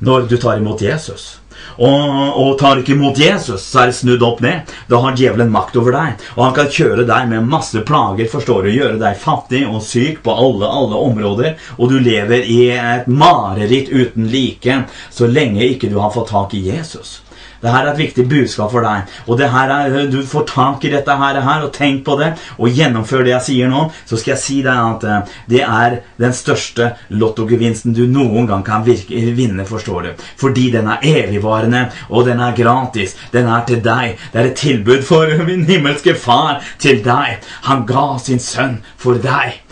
Når 0.00 0.26
du 0.30 0.36
tar 0.40 0.58
imot 0.58 0.82
Jesus. 0.82 1.41
Og, 1.78 2.36
og 2.42 2.52
tar 2.60 2.82
ikke 2.82 2.96
imot 2.96 3.20
Jesus, 3.20 3.64
så 3.64 3.82
er 3.82 3.92
det 3.92 3.98
snudd 3.98 4.24
opp 4.26 4.42
ned. 4.44 4.70
Da 4.90 5.00
har 5.02 5.16
djevelen 5.18 5.52
makt 5.52 5.78
over 5.80 5.96
deg. 5.96 6.26
Og 6.36 6.44
han 6.46 6.56
kan 6.56 6.70
kjøre 6.72 7.06
deg 7.08 7.28
med 7.32 7.48
masse 7.48 7.82
plager, 7.86 8.28
forstår 8.32 8.66
du, 8.66 8.72
gjøre 8.74 9.00
deg 9.00 9.18
fattig 9.20 9.64
og 9.68 9.82
syk 9.86 10.22
på 10.26 10.36
alle, 10.36 10.68
alle 10.68 11.02
områder. 11.10 11.58
Og 11.78 11.92
du 11.92 11.98
lever 12.02 12.48
i 12.48 12.62
et 12.76 13.10
mareritt 13.10 13.92
uten 13.92 14.28
like 14.32 14.82
så 15.12 15.28
lenge 15.28 15.64
ikke 15.68 15.90
du 15.92 15.98
har 16.02 16.12
fått 16.14 16.32
tak 16.32 16.54
i 16.58 16.66
Jesus. 16.70 17.20
Det 17.62 17.70
her 17.70 17.86
er 17.86 17.92
et 17.92 18.00
viktig 18.00 18.24
budskap 18.28 18.72
for 18.72 18.82
deg. 18.82 19.10
Og 19.28 19.38
det 19.38 19.50
her 19.52 19.70
er, 19.70 19.96
du 20.10 20.18
får 20.26 20.46
tak 20.50 20.84
i 20.84 20.90
dette 20.92 21.14
her, 21.18 21.38
og 21.62 21.70
tenk 21.74 22.02
på 22.06 22.16
det, 22.18 22.32
og 22.58 22.74
gjennomfør 22.74 23.22
det 23.22 23.34
jeg 23.36 23.46
sier 23.48 23.70
nå. 23.70 23.84
Så 24.08 24.18
skal 24.18 24.34
jeg 24.34 24.42
si 24.42 24.58
deg 24.66 24.74
at 24.74 25.06
eh, 25.06 25.36
det 25.52 25.62
er 25.62 25.98
den 26.22 26.34
største 26.34 26.92
lottogevinsten 27.14 27.94
du 27.94 28.02
noen 28.10 28.48
gang 28.50 28.64
kan 28.66 28.86
virke, 28.86 29.20
vinne, 29.36 29.66
forstår 29.68 30.08
du. 30.08 30.24
Fordi 30.40 30.68
den 30.74 30.90
er 30.90 31.06
evigvarende, 31.06 31.84
og 32.10 32.26
den 32.26 32.42
er 32.42 32.56
gratis. 32.58 33.14
Den 33.32 33.46
er 33.46 33.62
til 33.68 33.82
deg. 33.84 34.18
Det 34.32 34.42
er 34.42 34.50
et 34.50 34.58
tilbud 34.58 35.06
for 35.06 35.30
min 35.48 35.66
himmelske 35.68 36.16
far 36.18 36.62
til 36.82 37.02
deg. 37.04 37.46
Han 37.70 37.86
ga 37.86 38.08
sin 38.22 38.42
sønn 38.42 38.80
for 38.98 39.22
deg. 39.22 39.62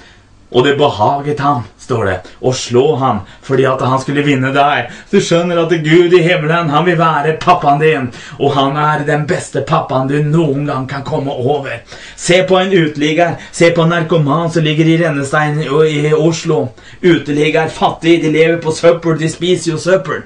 Og 0.50 0.66
det 0.66 0.78
behaget 0.78 1.42
ham 1.42 1.66
står 1.90 2.04
det, 2.06 2.16
og 2.40 2.54
slå 2.54 2.84
ham 3.00 3.20
fordi 3.42 3.66
at 3.66 3.82
han 3.82 4.00
skulle 4.02 4.24
vinne 4.26 4.52
deg. 4.54 4.90
Du 5.10 5.18
skjønner 5.22 5.58
at 5.64 5.74
Gud 5.84 6.14
i 6.14 6.22
himmelen, 6.22 6.70
han 6.70 6.86
vil 6.86 6.98
være 7.00 7.36
pappaen 7.42 7.82
din, 7.82 8.08
og 8.38 8.54
han 8.54 8.78
er 8.78 9.04
den 9.08 9.26
beste 9.30 9.64
pappaen 9.66 10.10
du 10.10 10.18
noen 10.22 10.68
gang 10.68 10.86
kan 10.90 11.04
komme 11.06 11.34
over. 11.34 11.80
Se 12.16 12.42
på 12.46 12.58
en 12.60 12.72
uteligger, 12.72 13.38
se 13.52 13.72
på 13.74 13.84
en 13.84 13.94
narkoman 13.96 14.52
som 14.52 14.66
ligger 14.66 14.86
i 14.86 14.98
rennestein 15.02 15.62
i 15.62 16.12
Oslo. 16.14 16.68
Uteligger, 17.02 17.68
fattig, 17.74 18.20
de 18.22 18.30
lever 18.30 18.60
på 18.62 18.74
søppel, 18.74 19.18
de 19.18 19.30
spiser 19.30 19.72
jo 19.74 19.80
søppel. 19.80 20.22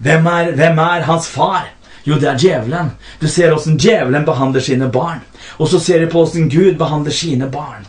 Hvem 0.00 0.26
er, 0.26 0.52
hvem 0.56 0.78
er 0.80 1.06
hans 1.08 1.28
far? 1.28 1.68
Jo, 2.08 2.16
det 2.16 2.28
er 2.30 2.38
djevelen. 2.40 2.92
Du 3.20 3.28
ser 3.28 3.52
åssen 3.52 3.76
djevelen 3.78 4.24
behandler 4.24 4.64
sine 4.64 4.88
barn. 4.92 5.20
Og 5.60 5.68
så 5.68 5.80
ser 5.80 6.00
du 6.00 6.08
på 6.10 6.24
åssen 6.24 6.48
Gud 6.48 6.78
behandler 6.80 7.12
sine 7.12 7.48
barn. 7.52 7.84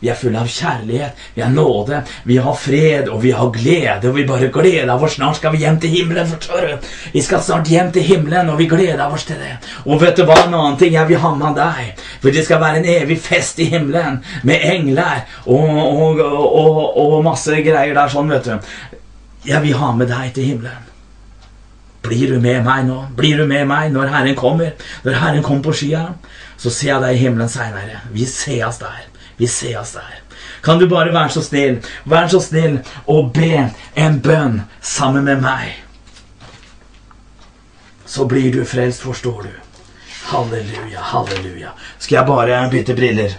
Vi 0.00 0.08
er 0.08 0.18
fulle 0.18 0.38
av 0.38 0.46
kjærlighet, 0.46 1.22
vi 1.34 1.42
er 1.42 1.50
nåde, 1.50 2.02
vi 2.28 2.36
har 2.38 2.54
fred, 2.54 3.08
og 3.10 3.22
vi 3.22 3.32
har 3.34 3.50
glede. 3.54 4.08
Og 4.08 4.14
vi 4.14 4.26
bare 4.28 4.50
gleder 4.54 4.94
oss. 4.94 5.16
Snart 5.18 5.40
skal 5.40 5.52
vi 5.52 5.64
hjem 5.64 5.80
til 5.82 5.90
himmelen. 5.90 6.26
forstår 6.26 6.66
du? 6.66 6.88
Vi 7.12 7.22
skal 7.22 7.42
snart 7.42 7.68
hjem 7.68 7.92
til 7.92 8.02
himmelen, 8.02 8.50
og 8.50 8.58
vi 8.58 8.68
gleder 8.70 9.06
oss 9.06 9.24
til 9.24 9.36
det. 9.42 9.56
Og 9.84 10.00
vet 10.00 10.16
du 10.16 10.24
hva? 10.24 10.38
En 10.46 10.54
annen 10.54 10.78
ting 10.78 10.94
jeg 10.94 11.08
vil 11.08 11.18
ha 11.18 11.34
med 11.34 11.58
deg. 11.58 12.04
For 12.22 12.30
det 12.30 12.44
skal 12.44 12.60
være 12.60 12.82
en 12.82 12.90
evig 12.94 13.18
fest 13.20 13.58
i 13.58 13.70
himmelen 13.72 14.22
med 14.42 14.62
engler 14.62 15.26
og, 15.46 15.66
og, 15.66 16.20
og, 16.20 16.78
og 16.98 17.24
masse 17.24 17.58
greier 17.64 17.94
der 17.94 18.12
sånn, 18.12 18.30
vet 18.30 18.46
du. 18.46 18.70
Jeg 19.48 19.62
vil 19.64 19.78
ha 19.80 19.92
med 19.96 20.10
deg 20.10 20.30
til 20.34 20.52
himmelen. 20.52 20.86
Blir 22.08 22.30
du 22.30 22.40
med 22.40 22.62
meg 22.64 22.86
nå? 22.86 23.02
Blir 23.16 23.42
du 23.42 23.46
med 23.50 23.66
meg 23.68 23.90
når 23.92 24.12
Herren 24.14 24.36
kommer? 24.38 24.74
Når 25.04 25.18
Herren 25.18 25.42
kommer 25.42 25.66
på 25.66 25.74
skya, 25.80 26.04
så 26.56 26.70
ser 26.70 26.94
jeg 26.94 27.02
deg 27.02 27.16
i 27.16 27.22
himmelen 27.24 27.50
seinere. 27.50 28.04
Vi 28.14 28.26
sees 28.30 28.78
der. 28.80 29.08
Vi 29.38 29.46
sees 29.46 29.92
der. 29.92 30.14
Kan 30.62 30.78
du 30.78 30.88
bare 30.90 31.12
være 31.14 31.30
så 31.30 31.42
snill, 31.42 31.78
være 32.04 32.28
så 32.28 32.40
snill 32.42 32.78
og 33.06 33.32
be 33.34 33.68
en 33.96 34.20
bønn 34.22 34.62
sammen 34.82 35.24
med 35.24 35.42
meg? 35.42 35.76
Så 38.06 38.26
blir 38.26 38.52
du 38.52 38.64
frelst, 38.64 39.02
forstår 39.04 39.42
du. 39.42 39.52
Halleluja, 40.28 41.00
halleluja. 41.00 41.70
Skal 41.98 42.16
jeg 42.16 42.26
bare 42.26 42.70
bytte 42.70 42.96
briller? 42.96 43.36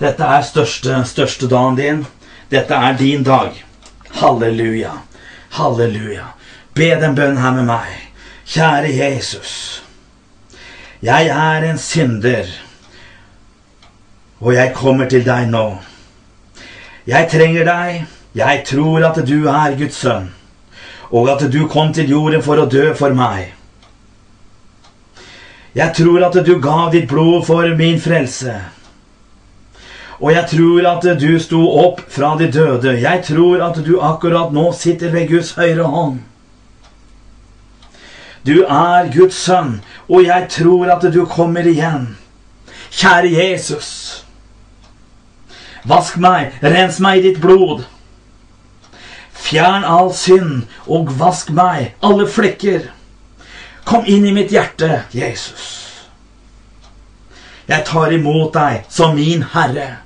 Dette 0.00 0.24
er 0.24 0.42
største, 0.48 1.02
største 1.04 1.48
dagen 1.50 1.76
din. 1.76 2.06
Dette 2.50 2.74
er 2.74 2.96
din 2.96 3.22
dag. 3.22 3.52
Halleluja. 4.22 4.94
Halleluja. 5.50 6.32
Be 6.74 6.94
den 7.02 7.14
bønnen 7.14 7.42
her 7.42 7.52
med 7.58 7.68
meg. 7.68 7.92
Kjære 8.48 8.96
Jesus. 8.96 9.82
Jeg 11.02 11.30
er 11.32 11.64
en 11.64 11.78
synder, 11.78 12.44
og 14.40 14.52
jeg 14.54 14.74
kommer 14.76 15.08
til 15.08 15.22
deg 15.24 15.46
nå. 15.48 15.78
Jeg 17.08 17.28
trenger 17.32 17.64
deg. 17.64 18.02
Jeg 18.36 18.64
tror 18.68 19.06
at 19.08 19.16
du 19.26 19.48
er 19.48 19.78
Guds 19.78 19.96
sønn, 19.96 20.28
og 21.10 21.30
at 21.32 21.46
du 21.52 21.64
kom 21.72 21.94
til 21.96 22.12
jorden 22.12 22.44
for 22.44 22.60
å 22.60 22.68
dø 22.68 22.92
for 22.98 23.16
meg. 23.16 23.54
Jeg 25.74 25.96
tror 25.96 26.28
at 26.28 26.36
du 26.44 26.52
gav 26.60 26.92
ditt 26.92 27.08
blod 27.08 27.46
for 27.48 27.72
min 27.80 27.96
frelse. 28.00 28.58
Og 30.20 30.34
jeg 30.34 30.46
tror 30.52 30.86
at 30.92 31.06
du 31.16 31.30
sto 31.40 31.62
opp 31.80 32.04
fra 32.12 32.34
de 32.36 32.52
døde. 32.52 32.98
Jeg 33.00 33.24
tror 33.24 33.64
at 33.70 33.80
du 33.86 33.96
akkurat 34.04 34.52
nå 34.52 34.68
sitter 34.76 35.16
ved 35.16 35.32
Guds 35.32 35.56
høyre 35.56 35.88
hånd. 35.88 36.20
Du 38.46 38.62
er 38.64 39.10
Guds 39.12 39.36
sønn, 39.36 39.80
og 40.08 40.24
jeg 40.24 40.48
tror 40.50 40.92
at 40.94 41.04
du 41.12 41.24
kommer 41.28 41.66
igjen. 41.66 42.14
Kjære 42.90 43.30
Jesus. 43.34 43.90
Vask 45.88 46.16
meg, 46.20 46.56
rens 46.62 47.00
meg 47.00 47.20
i 47.20 47.28
ditt 47.28 47.40
blod. 47.40 47.84
Fjern 49.40 49.84
all 49.84 50.12
synd, 50.16 50.64
og 50.86 51.12
vask 51.20 51.52
meg, 51.56 51.94
alle 52.04 52.28
flekker. 52.28 52.90
Kom 53.84 54.04
inn 54.08 54.26
i 54.28 54.34
mitt 54.36 54.52
hjerte, 54.52 55.04
Jesus. 55.16 55.68
Jeg 57.70 57.84
tar 57.86 58.12
imot 58.12 58.54
deg 58.56 58.86
som 58.90 59.14
min 59.14 59.44
Herre 59.52 60.00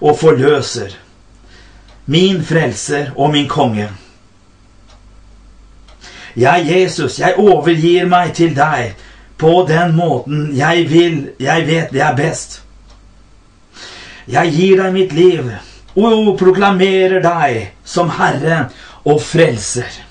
og 0.00 0.16
forløser, 0.20 0.92
min 2.06 2.42
frelser 2.44 3.12
og 3.16 3.32
min 3.32 3.48
konge. 3.48 3.88
Jeg, 6.36 6.66
Jesus, 6.68 7.18
jeg 7.18 7.34
overgir 7.38 8.08
meg 8.08 8.34
til 8.36 8.52
deg 8.56 8.92
på 9.40 9.64
den 9.68 9.94
måten 9.96 10.50
jeg 10.56 10.84
vil, 10.90 11.30
jeg 11.40 11.66
vet 11.66 11.92
det 11.92 12.02
er 12.04 12.16
best. 12.16 12.62
Jeg 14.28 14.52
gir 14.52 14.82
deg 14.82 14.92
mitt 14.92 15.12
liv 15.16 15.48
og 15.96 16.34
proklamerer 16.38 17.22
deg 17.24 17.70
som 17.84 18.10
Herre 18.18 18.66
og 19.06 19.20
Frelser. 19.22 20.02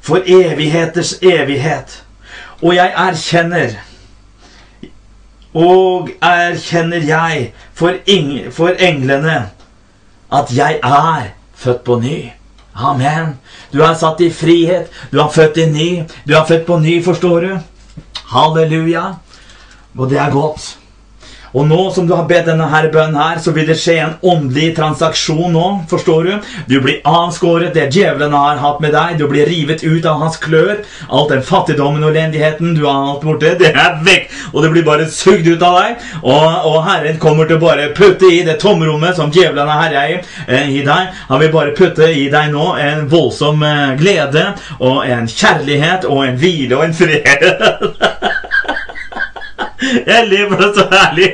For 0.00 0.22
evigheters 0.26 1.16
evighet. 1.22 2.02
Og 2.62 2.74
jeg 2.74 2.92
erkjenner 2.96 3.74
Og 5.56 6.10
erkjenner 6.22 7.00
jeg 7.04 7.52
for, 7.72 7.96
for 8.52 8.76
englene 8.78 9.36
at 10.32 10.50
jeg 10.56 10.80
er 10.82 11.30
født 11.54 11.84
på 11.84 12.00
ny. 12.00 12.30
Amen. 12.74 13.38
Du 13.72 13.82
er 13.82 13.94
satt 13.98 14.20
i 14.20 14.30
frihet. 14.30 14.90
Du 15.12 15.20
er 15.20 15.28
født 15.32 15.60
i 15.62 15.66
ny. 15.70 15.88
Du 16.28 16.34
er 16.34 16.46
født 16.48 16.66
på 16.66 16.78
ny, 16.78 16.98
forstår 17.04 17.40
du? 17.40 17.52
Halleluja. 18.32 19.06
Og 19.96 20.10
det 20.10 20.18
er 20.18 20.30
godt. 20.30 20.76
Og 21.54 21.66
nå 21.68 21.90
som 21.94 22.06
du 22.06 22.14
har 22.14 22.26
bedt 22.28 22.48
denne 22.50 22.66
her 22.70 22.88
bønnen 22.92 23.18
her, 23.20 23.38
så 23.42 23.52
vil 23.56 23.68
det 23.68 23.78
skje 23.80 23.96
en 24.02 24.16
åndelig 24.26 24.72
transaksjon 24.76 25.54
nå. 25.54 25.66
Forstår 25.90 26.26
du? 26.26 26.32
Du 26.70 26.76
blir 26.84 27.00
avskåret 27.06 27.74
det 27.76 27.88
djevelen 27.94 28.34
har 28.36 28.60
hatt 28.62 28.82
med 28.84 28.94
deg. 28.96 29.16
Du 29.20 29.26
blir 29.30 29.48
rivet 29.48 29.84
ut 29.84 30.06
av 30.06 30.20
hans 30.22 30.38
klør. 30.42 30.82
Alt 31.08 31.32
den 31.34 31.44
fattigdommen 31.46 32.04
og 32.04 32.12
elendigheten 32.12 32.74
du 32.76 32.84
har 32.86 33.12
hatt 33.12 33.24
borte, 33.26 33.54
det 33.60 33.72
er 33.72 34.00
vekk. 34.06 34.28
Og 34.52 34.62
det 34.64 34.72
blir 34.74 34.86
bare 34.86 35.08
sugd 35.12 35.48
ut 35.48 35.62
av 35.62 35.78
deg. 35.80 36.04
Og, 36.22 36.68
og 36.72 36.80
Herren 36.88 37.20
kommer 37.22 37.48
til 37.48 37.60
å 37.60 37.64
bare 37.66 37.90
putte 37.96 38.30
i 38.32 38.42
det 38.46 38.58
tomrommet 38.62 39.16
som 39.18 39.32
djevelen 39.32 39.70
har 39.70 39.86
herja 39.86 40.04
i, 40.10 40.18
eh, 40.48 40.70
i 40.80 40.82
deg. 40.86 41.14
Han 41.30 41.42
vil 41.42 41.54
bare 41.54 41.76
putte 41.76 42.10
i 42.10 42.28
deg 42.32 42.52
nå 42.54 42.72
en 42.80 43.06
voldsom 43.10 43.62
eh, 43.66 43.96
glede 44.00 44.48
og 44.80 45.04
en 45.06 45.28
kjærlighet 45.30 46.08
og 46.08 46.24
en 46.26 46.38
hvile 46.40 46.78
og 46.78 46.88
en 46.88 46.96
fred. 46.96 48.12
Jeg 50.06 50.28
ler 50.28 50.48
for 50.48 50.56
det 50.56 50.66
er 50.66 50.74
så 50.74 50.86
herlig. 50.92 51.28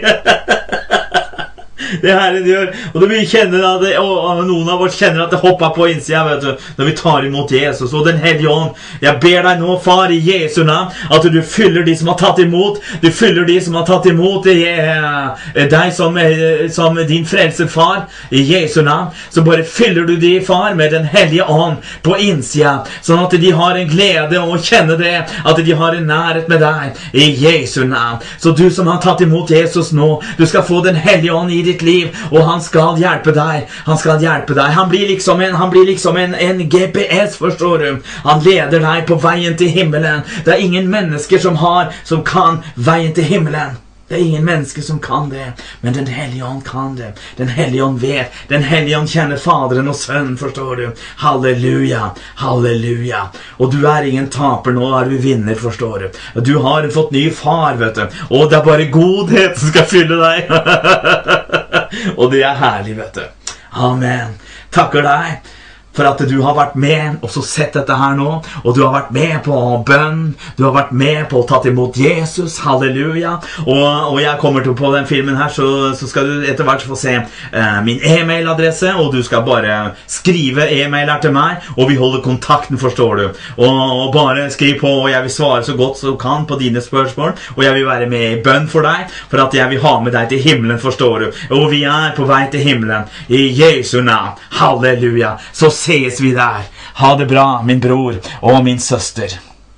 Det 2.02 2.14
Herren 2.18 2.46
gjør. 2.46 2.70
Og 2.94 3.04
vi 3.10 3.20
kjenner 3.30 3.62
at 3.68 3.82
det, 3.84 3.92
og 4.00 4.42
Noen 4.46 4.70
av 4.72 4.82
oss 4.82 4.96
kjenner 4.98 5.24
at 5.24 5.32
det 5.34 5.40
hopper 5.42 5.70
på 5.76 5.86
innsida 5.92 6.24
vet 6.26 6.42
du, 6.42 6.64
når 6.78 6.88
vi 6.88 6.94
tar 6.98 7.26
imot 7.26 7.52
Jesus 7.54 7.92
og 7.92 8.06
Den 8.06 8.18
hellige 8.22 8.50
ånd. 8.50 8.78
Jeg 9.02 9.20
ber 9.22 9.46
deg 9.46 9.60
nå, 9.62 9.76
far, 9.82 10.10
i 10.10 10.18
Jesu 10.18 10.62
navn, 10.66 10.90
at 11.12 11.26
du 11.30 11.38
fyller 11.46 11.86
de 11.86 11.94
som 11.98 12.10
har 12.10 12.18
tatt 12.18 12.42
imot. 12.42 12.80
Du 13.02 13.10
fyller 13.14 13.46
de 13.46 13.58
som 13.62 13.76
har 13.78 13.86
tatt 13.86 14.08
imot 14.10 14.48
eh, 14.50 15.68
deg 15.70 15.92
som, 15.94 16.18
eh, 16.18 16.66
som 16.74 16.98
din 17.06 17.26
frelse, 17.28 17.68
far, 17.70 18.08
i 18.30 18.42
Jesu 18.42 18.82
navn. 18.82 19.12
Så 19.30 19.44
bare 19.46 19.64
fyller 19.64 20.08
du 20.08 20.16
de, 20.16 20.34
far, 20.44 20.74
med 20.74 20.90
Den 20.92 21.04
hellige 21.08 21.46
ånd 21.48 21.78
på 22.02 22.16
innsida, 22.20 22.82
sånn 23.00 23.22
at 23.22 23.36
de 23.40 23.52
har 23.54 23.78
en 23.78 23.88
glede 23.88 24.40
og 24.42 24.60
kjenner 24.60 24.98
det, 25.00 25.14
at 25.22 25.62
de 25.64 25.78
har 25.78 25.96
en 25.96 26.10
nærhet 26.10 26.50
med 26.50 26.60
deg, 26.60 26.98
i 27.12 27.30
Jesu 27.44 27.84
navn. 27.86 28.20
Så 28.42 28.52
du 28.56 28.66
som 28.70 28.90
har 28.90 29.00
tatt 29.02 29.22
imot 29.24 29.50
Jesus 29.50 29.92
nå, 29.96 30.16
du 30.38 30.44
skal 30.46 30.66
få 30.66 30.82
Den 30.82 30.96
hellige 30.98 31.32
ånd 31.32 31.52
i 31.54 31.60
ditt 31.62 31.82
liv, 31.82 31.91
og 32.30 32.40
han 32.48 32.64
skal 32.64 33.00
hjelpe 33.00 33.34
deg. 33.36 33.68
Han 33.86 34.00
skal 34.00 34.22
hjelpe 34.22 34.56
deg. 34.58 34.74
Han 34.78 34.90
blir 34.92 35.06
liksom 35.12 35.40
en, 35.44 35.58
blir 35.72 35.86
liksom 35.90 36.18
en, 36.20 36.34
en 36.34 36.64
GPS, 36.68 37.38
forstår 37.42 37.78
du. 37.84 38.10
Han 38.26 38.42
leder 38.44 38.82
deg 38.82 39.06
på 39.08 39.20
veien 39.22 39.56
til 39.58 39.72
himmelen. 39.72 40.26
Det 40.44 40.56
er 40.56 40.66
ingen 40.66 40.90
mennesker 40.92 41.42
som 41.42 41.56
har, 41.62 41.94
som 42.04 42.24
kan 42.26 42.62
veien 42.76 43.14
til 43.16 43.28
himmelen. 43.28 43.80
Det 44.12 44.18
er 44.18 44.24
ingen 44.24 44.44
mennesker 44.44 44.82
som 44.82 44.98
kan 45.00 45.30
det, 45.30 45.52
men 45.80 45.94
Den 45.94 46.06
hellige 46.06 46.44
ånd 46.44 46.64
kan 46.64 46.96
det. 46.96 47.12
Den 47.36 47.48
hellige 47.48 47.84
ånd 47.84 48.00
vet. 48.00 48.32
Den 48.48 48.62
hellige 48.62 48.98
ånd 48.98 49.08
kjenner 49.08 49.40
Faderen 49.40 49.88
og 49.88 49.96
Sønnen, 49.96 50.36
forstår 50.36 50.76
du. 50.76 50.90
Halleluja, 51.22 52.10
halleluja. 52.36 53.22
Og 53.56 53.72
du 53.72 53.86
er 53.88 54.04
ingen 54.10 54.28
taper 54.28 54.76
nå, 54.76 54.84
er 54.98 55.08
du 55.08 55.16
vinner, 55.16 55.56
forstår 55.56 55.98
du. 55.98 56.20
Du 56.44 56.58
har 56.60 56.90
fått 56.92 57.16
ny 57.16 57.30
far, 57.30 57.80
vet 57.80 57.96
du. 57.96 58.20
Og 58.28 58.50
det 58.50 58.60
er 58.60 58.68
bare 58.68 58.90
godhet 58.92 59.56
som 59.56 59.72
skal 59.72 59.88
fylle 59.88 60.20
deg. 60.20 60.52
og 62.16 62.30
det 62.32 62.42
er 62.46 62.60
herlig, 62.60 62.96
vet 62.98 63.18
du. 63.18 63.56
Amen. 63.82 64.36
Takker 64.72 65.04
deg 65.06 65.52
for 65.96 66.08
at 66.08 66.22
du 66.28 66.38
har 66.44 66.56
vært 66.56 66.76
med 66.80 67.22
og 67.22 67.30
så 67.32 67.42
sett 67.44 67.76
dette 67.76 67.96
her 67.96 68.16
nå. 68.18 68.38
Og 68.64 68.76
du 68.76 68.82
har 68.84 68.94
vært 68.94 69.12
med 69.14 69.36
på 69.44 69.56
bønn. 69.86 70.22
Du 70.56 70.64
har 70.66 70.74
vært 70.76 70.92
med 70.96 71.26
på 71.30 71.42
å 71.42 71.46
ta 71.48 71.60
imot 71.68 71.98
Jesus. 72.00 72.58
Halleluja. 72.64 73.36
Og, 73.66 73.84
og 74.12 74.18
jeg 74.22 74.40
kommer 74.40 74.64
til 74.64 74.76
på 74.78 74.92
den 74.94 75.08
filmen 75.08 75.38
her, 75.38 75.52
så, 75.52 75.92
så 75.98 76.08
skal 76.10 76.28
du 76.28 76.46
etter 76.48 76.66
hvert 76.66 76.84
få 76.86 76.98
se 76.98 77.14
eh, 77.18 77.78
min 77.84 78.02
e-mailadresse. 78.02 78.94
Og 79.00 79.12
du 79.14 79.20
skal 79.26 79.44
bare 79.46 79.78
skrive 80.10 80.68
e-mail 80.72 81.10
her 81.12 81.22
til 81.22 81.34
meg, 81.34 81.64
og 81.76 81.90
vi 81.90 81.98
holder 82.00 82.24
kontakten, 82.24 82.80
forstår 82.80 83.20
du. 83.20 83.24
Og, 83.58 83.68
og, 83.68 84.08
bare 84.12 84.48
skriv 84.52 84.78
på, 84.80 84.90
og 85.04 85.10
jeg 85.12 85.24
vil 85.24 85.32
svare 85.32 85.62
så 85.66 85.76
godt 85.78 86.00
som 86.00 86.18
kan 86.20 86.46
på 86.48 86.58
dine 86.60 86.82
spørsmål. 86.84 87.36
Og 87.56 87.62
jeg 87.64 87.76
vil 87.76 87.88
være 87.88 88.08
med 88.10 88.26
i 88.28 88.40
bønn 88.44 88.68
for 88.70 88.86
deg, 88.86 89.12
for 89.30 89.44
at 89.44 89.56
jeg 89.56 89.70
vil 89.72 89.82
ha 89.84 89.94
med 90.02 90.16
deg 90.16 90.30
til 90.32 90.42
himmelen, 90.44 90.80
forstår 90.82 91.24
du. 91.24 91.42
Og 91.58 91.68
vi 91.72 91.82
er 91.88 92.12
på 92.16 92.26
vei 92.28 92.44
til 92.52 92.64
himmelen 92.64 93.08
i 93.32 93.44
Jesu 93.56 94.00
navn. 94.04 94.38
Halleluja. 94.58 95.36
Så 95.52 95.70
ses 95.82 96.20
vi 96.22 96.34
der. 96.36 96.68
Ha 97.00 97.16
det 97.18 97.28
bra, 97.28 97.62
min 97.62 97.80
bror 97.80 98.20
og 98.42 98.64
min 98.64 98.78
søster. 98.78 99.51